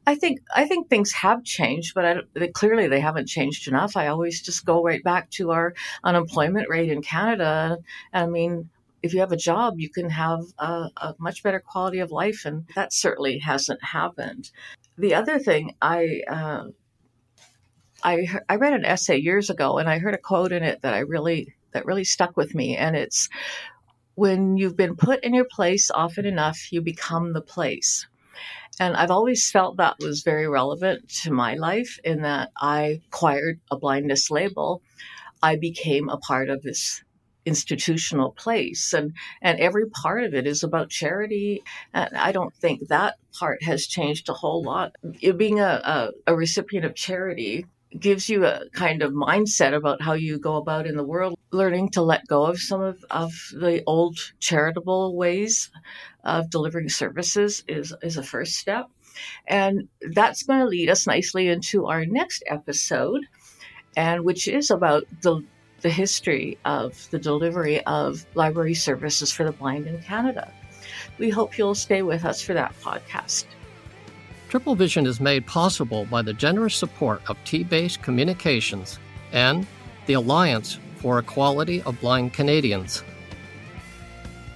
I 0.07 0.15
think 0.15 0.41
I 0.57 0.67
think 0.67 0.89
things 0.89 1.13
have 1.13 1.45
changed, 1.45 1.93
but 1.95 2.25
I, 2.41 2.47
clearly 2.55 2.89
they 2.89 3.01
haven't 3.01 3.29
changed 3.29 3.69
enough. 3.69 3.95
I 3.95 4.07
always 4.07 4.41
just 4.41 4.65
go 4.65 4.83
right 4.83 5.05
back 5.05 5.29
to 5.33 5.51
our 5.51 5.75
unemployment 6.03 6.71
rate 6.71 6.91
in 6.91 7.03
Canada. 7.03 7.77
I 8.15 8.25
mean, 8.25 8.71
if 9.03 9.13
you 9.13 9.21
have 9.21 9.33
a 9.33 9.37
job, 9.37 9.75
you 9.77 9.91
can 9.91 10.09
have 10.09 10.45
a, 10.59 10.89
a, 10.97 11.15
much 11.19 11.43
better 11.43 11.61
quality 11.61 11.99
of 11.99 12.11
life, 12.11 12.47
and 12.47 12.65
that 12.75 12.95
certainly 12.95 13.39
hasn't 13.41 13.85
happened 13.85 14.51
the 14.99 15.15
other 15.15 15.39
thing 15.39 15.75
I 15.81 16.23
uh, 16.29 16.65
I 18.03 18.29
I 18.49 18.57
read 18.57 18.75
an 18.75 18.85
essay 18.85 19.19
years 19.19 19.49
ago, 19.49 19.79
and 19.79 19.89
I 19.89 19.99
heard 19.99 20.15
a 20.15 20.19
quote 20.19 20.53
in 20.53 20.63
it 20.63 20.83
that 20.83 20.95
I 20.95 21.01
really 21.01 21.55
that 21.73 21.87
really 21.87 22.05
stuck 22.05 22.37
with 22.37 22.55
me, 22.55 22.77
and 22.77 22.97
it's 22.97 23.29
when 24.15 24.57
you've 24.57 24.77
been 24.77 24.97
put 24.97 25.23
in 25.23 25.33
your 25.33 25.45
place 25.45 25.91
often 25.93 26.27
enough, 26.27 26.73
you 26.73 26.81
become 26.81 27.33
the 27.33 27.41
place. 27.41 28.07
And 28.81 28.97
I've 28.97 29.11
always 29.11 29.51
felt 29.51 29.77
that 29.77 29.97
was 30.01 30.23
very 30.23 30.49
relevant 30.49 31.09
to 31.23 31.33
my 31.33 31.55
life 31.55 31.99
in 32.05 32.23
that 32.23 32.51
I 32.61 33.01
acquired 33.07 33.61
a 33.71 33.77
blindness 33.77 34.31
label. 34.31 34.83
I 35.43 35.57
became 35.57 36.09
a 36.09 36.17
part 36.17 36.49
of 36.49 36.63
this 36.63 37.03
institutional 37.49 38.31
place 38.33 38.93
and 38.93 39.13
and 39.43 39.59
every 39.59 39.89
part 39.89 40.23
of 40.25 40.35
it 40.35 40.47
is 40.47 40.63
about 40.63 40.91
charity 40.91 41.63
and 41.93 42.17
i 42.17 42.31
don't 42.31 42.55
think 42.55 42.87
that 42.89 43.15
part 43.39 43.63
has 43.63 43.87
changed 43.87 44.29
a 44.29 44.33
whole 44.33 44.63
lot. 44.63 44.97
Being 45.37 45.61
a, 45.61 45.81
a, 45.85 46.33
a 46.33 46.37
recipient 46.37 46.85
of 46.85 46.95
charity 46.95 47.67
gives 47.99 48.29
you 48.29 48.45
a 48.45 48.69
kind 48.73 49.03
of 49.03 49.13
mindset 49.13 49.75
about 49.75 50.03
how 50.03 50.13
you 50.13 50.39
go 50.39 50.57
about 50.57 50.87
in 50.87 50.97
the 50.97 51.05
world 51.05 51.39
learning 51.51 51.89
to 51.91 52.03
let 52.03 52.27
go 52.27 52.45
of 52.45 52.59
some 52.59 52.83
of, 52.83 53.03
of 53.11 53.33
the 53.55 53.83
old 53.87 54.19
charitable 54.41 55.17
ways 55.17 55.71
of 56.25 56.51
delivering 56.51 56.91
services 56.91 57.65
is, 57.67 57.95
is 58.03 58.19
a 58.19 58.23
first 58.23 58.57
step. 58.57 58.87
And 59.47 59.89
that's 60.03 60.43
going 60.43 60.61
to 60.61 60.67
lead 60.67 60.91
us 60.91 61.07
nicely 61.07 61.49
into 61.49 61.87
our 61.87 62.05
next 62.05 62.45
episode 62.47 63.23
and 63.97 64.23
which 64.23 64.47
is 64.47 64.71
about 64.71 65.05
the 65.23 65.43
the 65.81 65.91
history 65.91 66.59
of 66.65 67.09
the 67.11 67.19
delivery 67.19 67.85
of 67.85 68.27
library 68.35 68.75
services 68.75 69.33
for 69.33 69.45
the 69.45 69.53
blind 69.53 69.87
in 69.87 70.01
Canada. 70.03 70.53
We 71.19 71.31
hope 71.31 71.59
you'll 71.59 71.75
stay 71.75 72.03
with 72.03 72.25
us 72.25 72.43
for 72.43 72.55
that 72.55 72.75
podcast. 72.81 73.45
Triple 74.49 74.75
Vision 74.75 75.07
is 75.07 75.21
made 75.21 75.47
possible 75.47 76.07
by 76.07 76.23
the 76.23 76.33
generous 76.33 76.75
support 76.75 77.21
of 77.29 77.37
T 77.45 77.65
Base 77.65 77.97
Communications 77.97 78.99
and 79.33 79.67
the 80.07 80.15
Alliance 80.15 80.79
for 80.97 81.19
Equality 81.19 81.83
of 81.83 82.01
Blind 82.01 82.33
Canadians. 82.33 83.03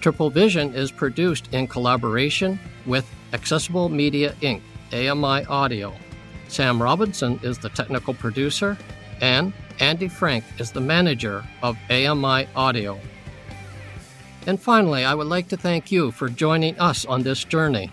Triple 0.00 0.30
Vision 0.30 0.74
is 0.74 0.90
produced 0.90 1.52
in 1.52 1.66
collaboration 1.66 2.58
with 2.86 3.08
Accessible 3.32 3.88
Media 3.88 4.34
Inc., 4.40 4.62
AMI 4.92 5.44
Audio. 5.46 5.94
Sam 6.48 6.82
Robinson 6.82 7.38
is 7.42 7.58
the 7.58 7.68
technical 7.68 8.12
producer, 8.12 8.76
and 9.20 9.52
Andy 9.82 10.06
Frank 10.06 10.44
is 10.60 10.70
the 10.70 10.80
manager 10.80 11.44
of 11.60 11.76
AMI 11.90 12.46
Audio. 12.54 13.00
And 14.46 14.60
finally, 14.60 15.04
I 15.04 15.12
would 15.12 15.26
like 15.26 15.48
to 15.48 15.56
thank 15.56 15.90
you 15.90 16.12
for 16.12 16.28
joining 16.28 16.78
us 16.78 17.04
on 17.04 17.24
this 17.24 17.42
journey. 17.42 17.90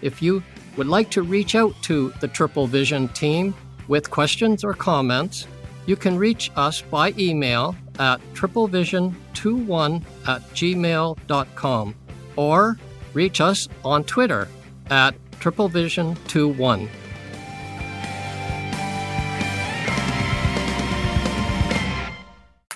If 0.00 0.22
you 0.22 0.44
would 0.76 0.86
like 0.86 1.10
to 1.10 1.22
reach 1.22 1.56
out 1.56 1.74
to 1.82 2.14
the 2.20 2.28
Triple 2.28 2.68
Vision 2.68 3.08
team 3.08 3.52
with 3.88 4.12
questions 4.12 4.62
or 4.62 4.74
comments, 4.74 5.48
you 5.86 5.96
can 5.96 6.16
reach 6.16 6.52
us 6.54 6.82
by 6.82 7.12
email 7.18 7.74
at 7.98 8.20
triplevision21 8.34 10.04
at 10.28 10.42
gmail.com 10.54 11.94
or 12.36 12.78
reach 13.12 13.40
us 13.40 13.68
on 13.84 14.04
Twitter 14.04 14.46
at 14.88 15.16
triplevision21. 15.40 16.88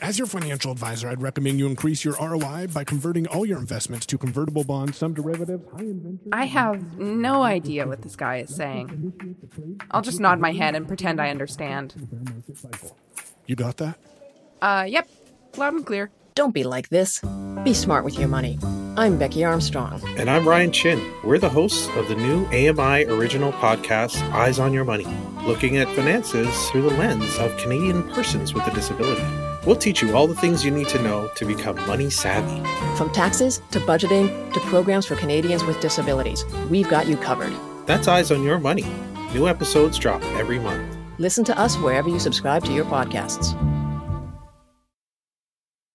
As 0.08 0.18
your 0.18 0.26
financial 0.26 0.72
advisor, 0.72 1.10
I'd 1.10 1.20
recommend 1.20 1.58
you 1.58 1.66
increase 1.66 2.02
your 2.02 2.14
ROI 2.18 2.68
by 2.72 2.82
converting 2.82 3.26
all 3.26 3.44
your 3.44 3.58
investments 3.58 4.06
to 4.06 4.16
convertible 4.16 4.64
bonds, 4.64 4.96
some 4.96 5.12
derivatives, 5.12 5.62
high 5.70 5.80
inventory. 5.80 6.30
I 6.32 6.46
have 6.46 6.96
no 6.96 7.42
idea 7.42 7.86
what 7.86 8.00
this 8.00 8.16
guy 8.16 8.38
is 8.38 8.56
saying. 8.56 9.76
I'll 9.90 10.00
just 10.00 10.18
nod 10.18 10.40
my 10.40 10.52
head 10.52 10.74
and 10.74 10.88
pretend 10.88 11.20
I 11.20 11.28
understand. 11.28 11.92
You 13.44 13.54
got 13.54 13.76
that? 13.76 13.98
Uh, 14.62 14.86
yep. 14.88 15.10
Loud 15.58 15.74
and 15.74 15.84
clear. 15.84 16.10
Don't 16.34 16.54
be 16.54 16.64
like 16.64 16.88
this. 16.88 17.20
Be 17.62 17.74
smart 17.74 18.06
with 18.06 18.18
your 18.18 18.28
money. 18.28 18.58
I'm 18.96 19.18
Becky 19.18 19.44
Armstrong. 19.44 20.00
And 20.16 20.30
I'm 20.30 20.48
Ryan 20.48 20.72
Chin. 20.72 21.12
We're 21.22 21.36
the 21.36 21.50
hosts 21.50 21.86
of 21.96 22.08
the 22.08 22.16
new 22.16 22.46
AMI 22.46 23.04
original 23.04 23.52
podcast, 23.52 24.22
Eyes 24.32 24.58
on 24.58 24.72
Your 24.72 24.86
Money, 24.86 25.06
looking 25.42 25.76
at 25.76 25.86
finances 25.88 26.48
through 26.70 26.88
the 26.88 26.96
lens 26.96 27.36
of 27.36 27.54
Canadian 27.58 28.08
persons 28.08 28.54
with 28.54 28.66
a 28.66 28.74
disability. 28.74 29.47
We'll 29.66 29.76
teach 29.76 30.02
you 30.02 30.16
all 30.16 30.26
the 30.26 30.34
things 30.34 30.64
you 30.64 30.70
need 30.70 30.88
to 30.88 31.02
know 31.02 31.28
to 31.36 31.44
become 31.44 31.76
money 31.86 32.10
savvy. 32.10 32.62
From 32.96 33.10
taxes 33.12 33.60
to 33.70 33.80
budgeting 33.80 34.52
to 34.52 34.60
programs 34.60 35.06
for 35.06 35.16
Canadians 35.16 35.64
with 35.64 35.80
disabilities, 35.80 36.44
we've 36.70 36.88
got 36.88 37.06
you 37.06 37.16
covered. 37.16 37.52
That's 37.86 38.08
Eyes 38.08 38.30
on 38.30 38.42
Your 38.42 38.58
Money. 38.58 38.86
New 39.34 39.48
episodes 39.48 39.98
drop 39.98 40.22
every 40.36 40.58
month. 40.58 40.96
Listen 41.18 41.44
to 41.44 41.58
us 41.58 41.76
wherever 41.78 42.08
you 42.08 42.18
subscribe 42.18 42.64
to 42.64 42.72
your 42.72 42.84
podcasts. 42.84 43.56